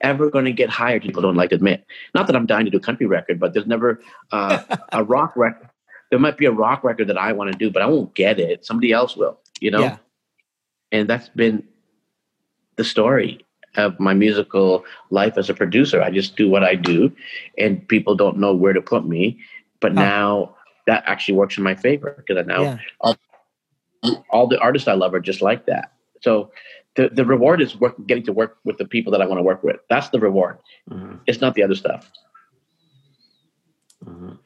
[0.00, 1.02] Ever going to get hired?
[1.02, 1.84] People don't like to admit.
[2.14, 4.00] Not that I'm dying to do a country record, but there's never
[4.32, 5.68] uh, a rock record.
[6.10, 8.38] There might be a rock record that I want to do, but I won't get
[8.38, 8.64] it.
[8.64, 9.80] Somebody else will, you know.
[9.80, 9.96] Yeah.
[10.92, 11.64] And that's been
[12.76, 13.44] the story
[13.76, 16.00] of my musical life as a producer.
[16.00, 17.12] I just do what I do,
[17.58, 19.38] and people don't know where to put me.
[19.80, 20.00] But Huh.
[20.00, 20.54] now
[20.86, 23.14] that actually works in my favor because now Yeah.
[24.30, 25.92] all the artists I love are just like that.
[26.22, 26.50] So
[26.98, 29.42] the, the reward is work, getting to work with the people that I want to
[29.44, 29.76] work with.
[29.88, 30.58] That's the reward.
[30.90, 31.20] Mhm.
[31.28, 32.10] It's not the other stuff.
[34.04, 34.38] Mhm.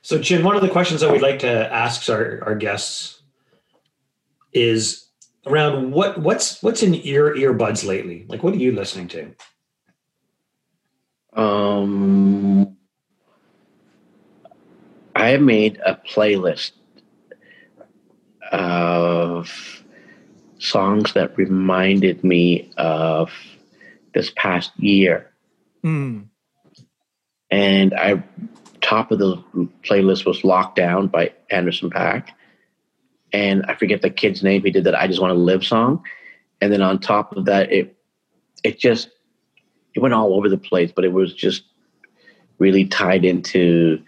[0.00, 3.20] So, Chin, one of the questions that we'd like to ask our, our guests
[4.54, 5.08] is
[5.46, 8.24] around what what's what's in your earbuds lately?
[8.28, 9.34] Like, what are you listening to?
[11.34, 12.78] Um,
[15.14, 16.72] I made a playlist
[18.52, 19.82] of
[20.58, 23.30] songs that reminded me of
[24.14, 25.30] this past year.
[25.82, 26.22] Hmm.
[27.50, 28.22] and I
[28.80, 29.36] top of the
[29.84, 32.28] playlist was "Locked Down" by Anderson .Paak,
[33.32, 34.64] and I forget the kid's name.
[34.64, 36.02] He did that "I Just Want to Live" song,
[36.60, 37.96] and then on top of that, it
[38.64, 39.10] it just
[39.94, 41.64] it went all over the place, but it was just
[42.58, 44.02] really tied into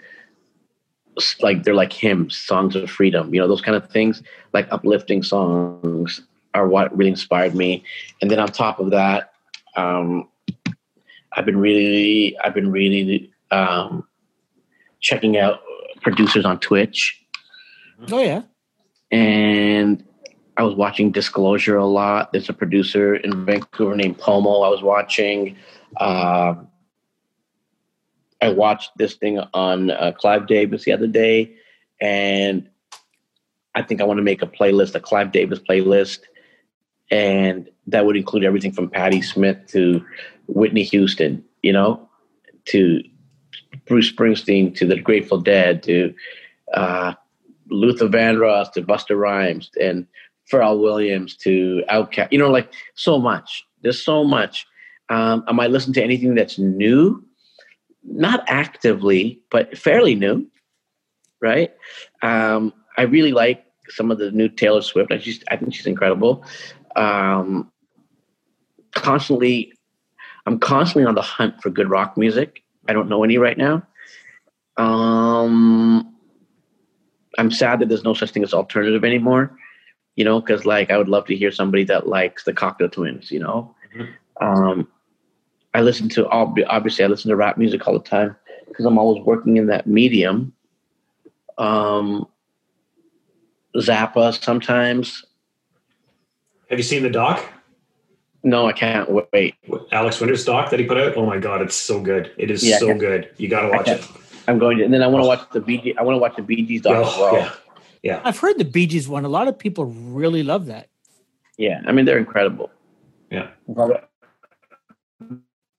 [1.43, 5.23] like they're like hymns, songs of freedom, you know, those kind of things, like uplifting
[5.23, 6.21] songs
[6.55, 7.83] are what really inspired me.
[8.21, 9.33] And then on top of that,
[9.77, 10.29] um,
[11.33, 14.07] I've been really, I've been really um,
[15.01, 15.61] checking out
[16.03, 17.17] producers on Twitch,
[18.11, 18.43] Oh yeah.
[19.11, 20.03] and
[20.57, 22.33] I was watching Disclosure a lot.
[22.33, 24.61] There's a producer in Vancouver named Pomo.
[24.63, 25.57] I was watching.
[25.99, 26.67] Um,
[28.43, 31.55] I watched this thing on uh, Clive Davis the other day,
[32.01, 32.69] and
[33.75, 36.21] I think I want to make a playlist, a Clive Davis playlist,
[37.11, 40.05] and that would include everything from Patti Smith to
[40.47, 42.09] Whitney Houston, you know,
[42.67, 43.03] to
[43.87, 46.15] Bruce Springsteen, to the Grateful Dead, to
[46.75, 47.15] uh,
[47.69, 50.07] Luther Vandross, to Busta Rhymes, and
[50.51, 52.29] Pharrell Williams, to Outkast.
[52.31, 53.65] You know, like so much.
[53.83, 54.67] There's so much.
[55.09, 57.25] Um, I listening to anything that's new?
[58.03, 60.47] Not actively, but fairly new,
[61.41, 61.73] right?
[62.23, 65.13] Um, I really like some of the new Taylor Swift.
[65.13, 66.45] I just, I think she's incredible.
[66.97, 67.71] Um,
[68.95, 69.73] constantly,
[70.47, 72.63] I'm constantly on the hunt for good rock music.
[72.89, 73.83] I don't know any right now.
[74.77, 76.15] Um,
[77.39, 79.57] I'm sad that there's no such thing as alternative anymore.
[80.17, 83.31] You know, because like I would love to hear somebody that likes the Cocteau Twins.
[83.31, 84.09] You know, Mhm.
[84.41, 84.89] um,
[85.75, 88.37] I listen to all obviously I listen to rap music all the time
[88.69, 90.53] because I'm always working in that medium.
[91.59, 92.27] Um,
[93.77, 95.25] Zappa sometimes.
[96.71, 97.45] Have you seen the doc?
[98.43, 99.55] No, I can't wait.
[99.93, 101.17] Alex Winter's doc that he put out?
[101.17, 102.33] Oh my god, it's so good.
[102.39, 103.31] It is Yeah, so good.
[103.37, 104.07] You got to watch it.
[104.49, 105.95] I'm going to, and then I want to watch the Bee Gees.
[105.99, 107.35] I want to watch the BG's Gees doc as Oh, well.
[107.35, 107.53] yeah.
[108.03, 108.21] Yeah.
[108.25, 109.25] I've heard the Bee Gees's one.
[109.27, 110.89] A lot of people really love that.
[111.59, 112.71] Yeah, I mean they're incredible.
[113.31, 113.49] Yeah.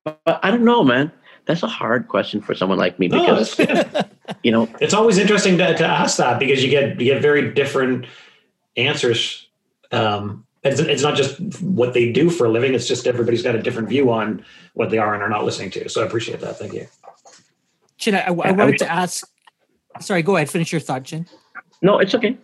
[0.04, 1.12] But, but I don't know, man.
[1.46, 4.10] That's a hard question for someone like me because it's,
[4.44, 7.52] you know, it's always interesting to, to ask that because you get you get very
[7.54, 8.06] different
[8.78, 9.48] answers.
[9.92, 13.56] Um, it's, it's not just what they do for a living; it's just everybody's got
[13.56, 14.46] a different view on
[14.76, 15.90] what they are and are not listening to.
[15.90, 16.60] So I appreciate that.
[16.60, 16.88] Thank you.
[17.98, 19.28] Chin, I, I I wanted to ask.
[20.00, 20.50] Sorry, go ahead.
[20.50, 21.28] Finish your thought, Chin.
[21.82, 22.38] no, it's okay.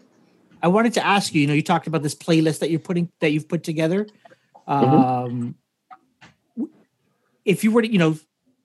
[0.61, 1.41] I wanted to ask you.
[1.41, 4.07] You know, you talked about this playlist that you're putting that you've put together.
[4.65, 5.55] Um,
[7.47, 8.17] If you were to, you know,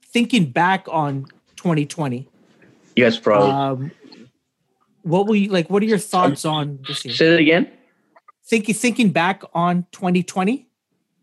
[0.07, 1.27] thinking back on
[1.57, 2.29] 2020.
[2.97, 3.41] Yes, bro.
[3.49, 3.93] Um,
[5.03, 5.71] what will you like?
[5.71, 7.15] What are your thoughts on this year?
[7.15, 7.71] Say that again.
[8.45, 10.69] Thinking thinking back on 2020,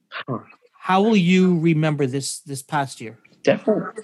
[0.09, 0.39] Huh.
[0.73, 3.19] how will you remember this this past year?
[3.43, 4.03] Definitely.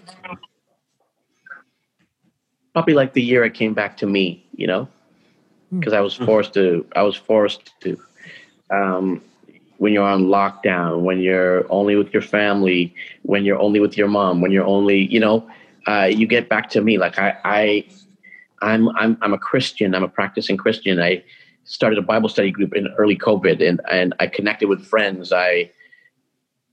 [2.73, 4.89] Probably like the year it came back to me, you know,
[5.69, 5.79] Hmm.
[5.79, 6.85] because I was forced to.
[6.95, 7.97] I was forced to.
[8.69, 9.21] Um,
[9.77, 14.07] when you're on lockdown, when you're only with your family, when you're only with your
[14.07, 15.47] mom, when you're only, you know,
[15.87, 16.97] uh, you get back to me.
[16.97, 17.87] Like I, I,
[18.61, 19.93] I'm, I'm, I'm a Christian.
[19.93, 20.99] I'm a practicing Christian.
[21.01, 21.23] I
[21.65, 25.31] started a Bible study group in early COVID, and and I connected with friends.
[25.31, 25.71] I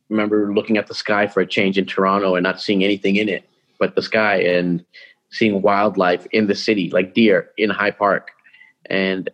[0.08, 3.28] remember looking at the sky for a change in Toronto and not seeing anything in
[3.28, 3.44] it
[3.82, 4.84] but the sky and
[5.30, 8.30] seeing wildlife in the city, like deer in High Park.
[8.86, 9.28] And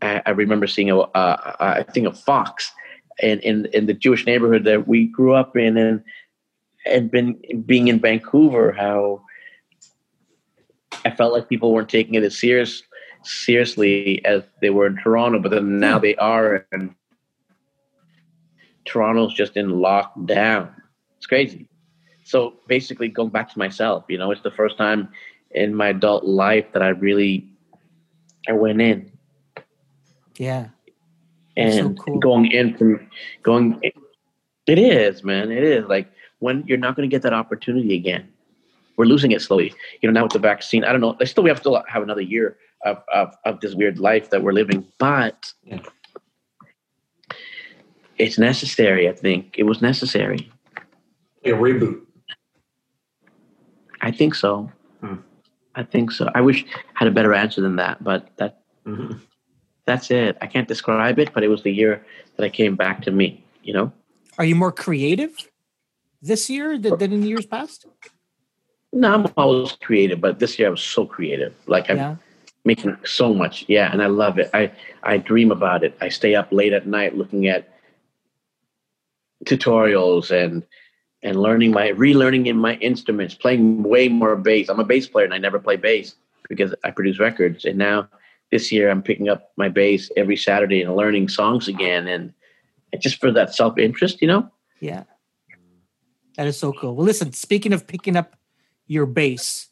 [0.00, 2.72] I, I remember seeing a, uh, I think a fox
[3.22, 6.02] in, in, in the Jewish neighborhood that we grew up in and,
[6.86, 9.22] and been being in Vancouver, how
[11.04, 12.82] I felt like people weren't taking it as serious,
[13.22, 16.02] seriously as they were in Toronto, but then now hmm.
[16.02, 16.66] they are.
[16.72, 16.94] And
[18.84, 20.74] Toronto's just in lockdown.
[21.18, 21.68] It's crazy.
[22.24, 25.08] So basically, going back to myself, you know, it's the first time
[25.50, 27.48] in my adult life that I really
[28.48, 29.10] I went in
[30.36, 30.68] Yeah,
[31.56, 32.18] That's so and cool.
[32.18, 33.08] going in from
[33.42, 33.80] going.
[34.66, 35.50] It is, man.
[35.50, 38.28] It is like when you're not going to get that opportunity again.
[38.96, 39.72] We're losing it slowly.
[40.02, 41.16] You know, now with the vaccine, I don't know.
[41.20, 44.42] I still we have to have another year of of, of this weird life that
[44.42, 45.80] we're living, but Yeah.
[48.18, 49.08] it's necessary.
[49.08, 50.50] I think it was necessary.
[51.44, 52.02] A reboot.
[54.02, 54.70] I think so.
[55.00, 55.16] Hmm.
[55.74, 56.30] I think so.
[56.34, 59.20] I wish I had a better answer than that, but that Mhm.
[59.90, 60.38] That's it.
[60.40, 62.04] I can't describe it, but it was the year
[62.36, 63.42] that I came back to me.
[63.62, 63.92] You know,
[64.38, 65.32] are you more creative
[66.22, 67.86] this year than, than in years past?
[68.92, 71.54] no, I'm always creative, but this year I was so creative.
[71.66, 72.16] Like I'm Yeah,
[72.64, 74.48] making so much, yeah, and I love it.
[74.54, 74.70] I
[75.02, 75.96] I dream about it.
[76.00, 77.68] I stay up late at night looking at
[79.44, 80.64] tutorials and
[81.22, 84.68] and learning my relearning in my instruments, playing way more bass.
[84.68, 86.14] I'm a bass player and I never play bass
[86.48, 87.64] because I produce records.
[87.64, 88.08] And now
[88.50, 92.32] this year I'm picking up my bass every Saturday and learning songs again and
[92.98, 94.50] just for that self interest, you know.
[94.80, 95.04] yeah,
[96.36, 96.96] that is so cool.
[96.96, 98.36] Well, listen, speaking of picking up
[98.86, 99.68] your bass,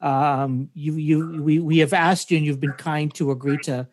[0.00, 3.86] um, you you we we have asked you, and you've been kind to agree to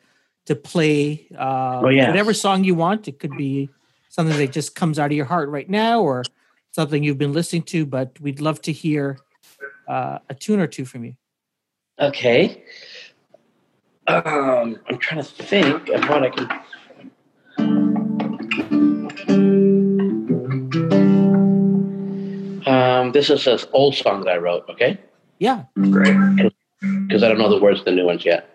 [0.45, 2.07] to play uh, Oh, yes.
[2.07, 3.07] whatever song you want.
[3.07, 3.69] It could be
[4.09, 6.23] something that just comes out of your heart right now, or
[6.71, 7.85] something you've been listening to.
[7.85, 9.17] But we'd love to hear
[9.87, 11.15] uh, a tune or two from you.
[11.99, 12.63] Okay.
[14.07, 16.47] Um, I'm trying to think of what I can.
[22.67, 24.99] Um, this is an old song that I wrote, okay?
[25.39, 26.15] Yeah, Great.
[27.07, 28.49] Because I don't know the words to the new ones yet.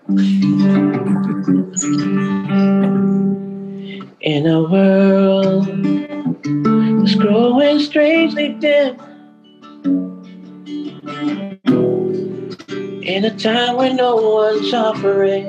[4.21, 5.67] In a world
[7.01, 8.97] that's growing strangely dim,
[13.11, 15.49] in a time when no one's offering,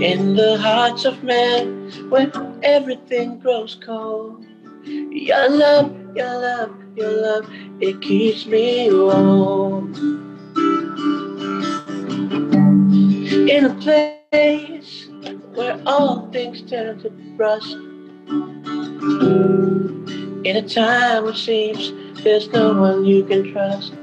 [0.00, 2.30] in the hearts of men when
[2.62, 4.46] everything grows cold.
[4.84, 7.50] Your love, your love, your love,
[7.80, 9.92] it keeps me warm.
[13.48, 15.08] In a place
[15.54, 17.76] where all things turn to rust.
[20.44, 21.90] In a time it seems
[22.22, 23.94] there's no one you can trust.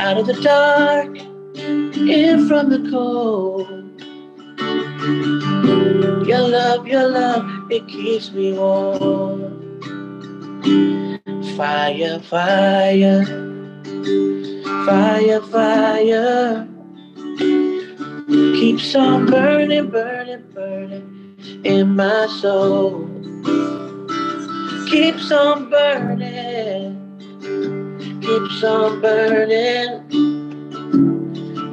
[0.00, 1.16] Out of the dark,
[1.56, 3.66] in from the cold.
[6.24, 9.80] Your love, your love, it keeps me warm.
[11.56, 13.24] Fire, fire,
[14.86, 16.68] fire, fire.
[18.28, 23.13] Keeps on burning, burning, burning in my soul.
[24.90, 27.18] Keeps on burning,
[28.20, 30.08] keeps on burning,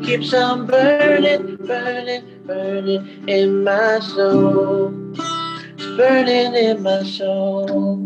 [0.03, 4.93] keeps on burning, burning, burning in my soul.
[5.17, 7.97] It's burning in my soul.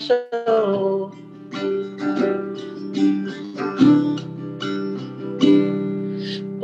[0.00, 1.12] So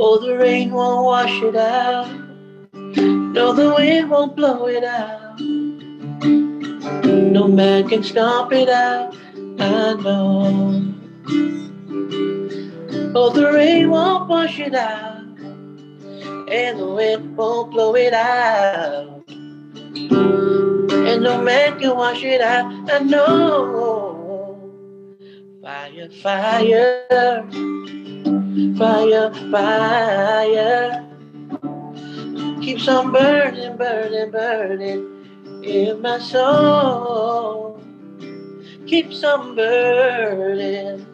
[0.01, 2.18] Oh, the rain won't wash it out.
[3.39, 5.39] No, the wind won't blow it out.
[5.39, 9.15] No man can stomp it out.
[9.61, 10.85] I know.
[13.15, 15.23] Oh, the rain won't wash it out.
[16.51, 19.23] and the wind won't blow it out.
[19.31, 22.91] And no man can wash it out.
[22.91, 24.59] I know.
[25.63, 27.49] Fire, fire,
[28.77, 31.08] fire, fire.
[32.69, 37.81] Keeps on burning, burning, burning in my soul.
[38.87, 41.07] Keeps on burning,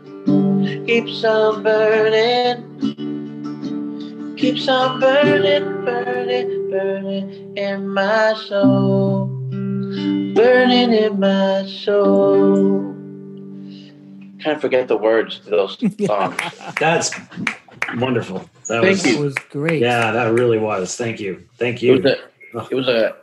[0.85, 2.59] keeps on burning.
[4.37, 9.27] Keeps on burning, burning, burning in my soul.
[10.35, 12.83] Burning in my soul.
[14.43, 16.41] Kind of forget the words to those songs.
[16.81, 17.13] That's
[17.95, 18.51] wonderful.
[18.69, 19.19] That Thank was, you.
[19.19, 19.83] was great.
[19.83, 20.97] Yeah, that really was.
[20.97, 21.45] Thank you.
[21.59, 22.11] Thank It was you.
[22.61, 23.17] a, it was a,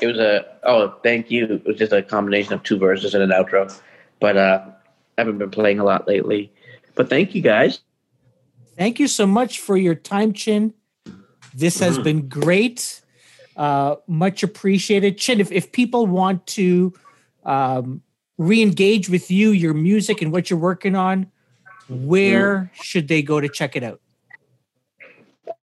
[0.00, 0.44] it was a.
[0.64, 1.46] Oh, thank you.
[1.46, 3.74] It was just a combination of two verses and an outro,
[4.20, 4.62] but uh,
[5.16, 6.52] I haven't been playing a lot lately.
[6.94, 7.80] But thank you guys.
[8.76, 10.74] Thank you so much for your time, Chin.
[11.54, 12.04] This has Mhm.
[12.04, 13.00] been great.
[13.56, 15.18] Uh, much appreciated.
[15.18, 16.92] Chin, if, if people want to
[17.44, 18.02] um,
[18.38, 21.26] re engage with you, your music, and what you're working on,
[21.88, 24.00] where should they go to check it out?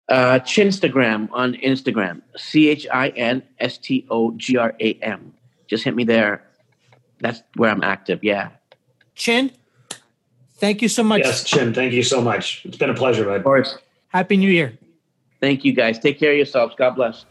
[0.08, 2.22] Uh, Chinstagram on Instagram.
[2.36, 5.32] C H I N S T O G R A M.
[5.66, 6.44] Just hit me there.
[7.20, 8.22] That's where I'm active.
[8.22, 8.50] Yeah.
[9.14, 9.50] Chin,
[10.58, 11.22] thank you so much.
[11.24, 12.62] Yes, Chin, thank you so much.
[12.64, 13.36] It's been a pleasure, bud.
[13.36, 13.78] Of course.
[14.08, 14.78] Happy New Year.
[15.40, 15.98] Thank you guys.
[15.98, 16.74] Take care of yourselves.
[16.78, 17.24] God bless.